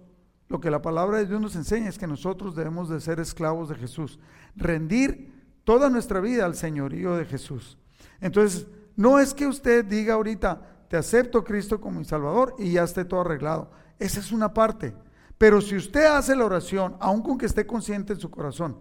lo 0.49 0.61
que 0.61 0.71
la 0.71 0.83
palabra 0.83 1.19
de 1.19 1.27
Dios 1.27 1.41
nos 1.41 1.57
enseña 1.57 1.89
es 1.89 1.99
que 1.99 2.07
nosotros 2.07 2.55
debemos 2.55 2.89
de 2.89 3.01
ser 3.01 3.21
esclavos 3.21 3.69
de 3.69 3.77
Jesús, 3.77 4.19
rendir 4.55 5.33
toda 5.65 5.89
nuestra 5.89 6.21
vida 6.21 6.45
al 6.45 6.55
señorío 6.55 7.17
de 7.17 7.25
Jesús. 7.25 7.79
Entonces, 8.21 8.67
no 8.97 9.19
es 9.19 9.35
que 9.35 9.47
usted 9.47 9.85
diga 9.85 10.15
ahorita, 10.15 10.87
te 10.89 10.97
acepto 10.97 11.43
Cristo 11.43 11.81
como 11.81 11.99
mi 11.99 12.05
Salvador 12.05 12.55
y 12.59 12.73
ya 12.73 12.85
esté 12.85 13.05
todo 13.05 13.23
arreglado. 13.23 13.71
Esa 13.99 14.21
es 14.21 14.31
una 14.33 14.53
parte. 14.53 14.95
Pero 15.39 15.61
si 15.61 15.77
usted 15.77 16.05
hace 16.05 16.37
la 16.37 16.45
oración, 16.45 16.97
aun 17.01 17.23
con 17.23 17.39
que 17.39 17.47
esté 17.47 17.67
consciente 17.67 18.13
en 18.13 18.21
su 18.21 18.31
corazón, 18.31 18.79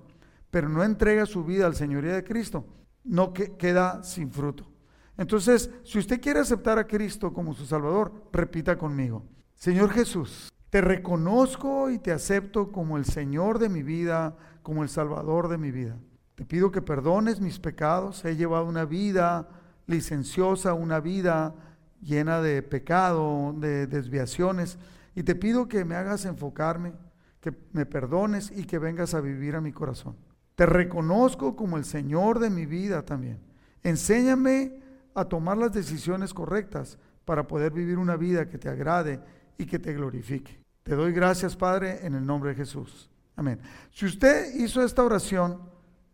pero 0.51 0.69
no 0.69 0.83
entrega 0.83 1.25
su 1.25 1.43
vida 1.43 1.65
al 1.65 1.75
señorío 1.75 2.13
de 2.13 2.23
Cristo, 2.23 2.65
no 3.03 3.33
queda 3.33 4.03
sin 4.03 4.31
fruto. 4.31 4.69
Entonces, 5.17 5.69
si 5.83 5.97
usted 5.97 6.21
quiere 6.21 6.39
aceptar 6.39 6.77
a 6.77 6.87
Cristo 6.87 7.33
como 7.33 7.53
su 7.53 7.65
Salvador, 7.65 8.13
repita 8.31 8.77
conmigo. 8.77 9.25
Señor 9.55 9.89
Jesús, 9.91 10.52
te 10.73 10.81
reconozco 10.81 11.91
y 11.91 11.99
te 11.99 12.11
acepto 12.11 12.71
como 12.71 12.97
el 12.97 13.05
Señor 13.05 13.59
de 13.59 13.69
mi 13.69 13.83
vida, 13.83 14.35
como 14.63 14.81
el 14.81 14.89
Salvador 14.89 15.47
de 15.47 15.59
mi 15.59 15.69
vida. 15.69 15.99
Te 16.33 16.45
pido 16.45 16.71
que 16.71 16.81
perdones 16.81 17.39
mis 17.39 17.59
pecados. 17.59 18.25
He 18.25 18.35
llevado 18.35 18.65
una 18.65 18.83
vida 18.83 19.47
licenciosa, 19.85 20.73
una 20.73 20.99
vida 20.99 21.53
llena 22.01 22.41
de 22.41 22.63
pecado, 22.63 23.53
de 23.55 23.85
desviaciones. 23.85 24.79
Y 25.13 25.21
te 25.21 25.35
pido 25.35 25.67
que 25.67 25.85
me 25.85 25.93
hagas 25.93 26.25
enfocarme, 26.25 26.93
que 27.39 27.53
me 27.71 27.85
perdones 27.85 28.49
y 28.49 28.63
que 28.63 28.79
vengas 28.79 29.13
a 29.13 29.21
vivir 29.21 29.55
a 29.55 29.61
mi 29.61 29.73
corazón. 29.73 30.15
Te 30.55 30.65
reconozco 30.65 31.55
como 31.55 31.77
el 31.77 31.85
Señor 31.85 32.39
de 32.39 32.49
mi 32.49 32.65
vida 32.65 33.03
también. 33.03 33.37
Enséñame 33.83 34.79
a 35.13 35.25
tomar 35.25 35.55
las 35.55 35.71
decisiones 35.71 36.33
correctas 36.33 36.97
para 37.25 37.45
poder 37.45 37.73
vivir 37.73 37.99
una 37.99 38.15
vida 38.15 38.49
que 38.49 38.57
te 38.57 38.69
agrade 38.69 39.19
y 39.59 39.67
que 39.67 39.77
te 39.77 39.93
glorifique. 39.93 40.62
Te 40.83 40.95
doy 40.95 41.13
gracias, 41.13 41.55
Padre, 41.55 42.05
en 42.05 42.13
el 42.15 42.25
nombre 42.25 42.51
de 42.51 42.55
Jesús. 42.55 43.09
Amén. 43.35 43.59
Si 43.91 44.05
usted 44.05 44.53
hizo 44.55 44.83
esta 44.83 45.03
oración, 45.03 45.61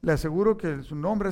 le 0.01 0.13
aseguro 0.13 0.55
que 0.57 0.83
su 0.83 0.95
nombre 0.95 1.29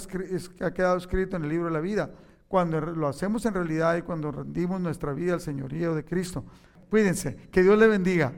ha 0.61 0.71
quedado 0.71 0.97
escrito 0.97 1.37
en 1.37 1.43
el 1.43 1.49
libro 1.49 1.65
de 1.65 1.71
la 1.71 1.79
vida. 1.79 2.11
Cuando 2.47 2.79
lo 2.81 3.07
hacemos 3.07 3.45
en 3.45 3.53
realidad 3.53 3.95
y 3.97 4.01
cuando 4.01 4.31
rendimos 4.31 4.81
nuestra 4.81 5.13
vida 5.13 5.33
al 5.33 5.41
señorío 5.41 5.93
de 5.95 6.03
Cristo. 6.03 6.45
Cuídense. 6.89 7.35
Que 7.51 7.61
Dios 7.61 7.77
le 7.77 7.87
bendiga. 7.87 8.33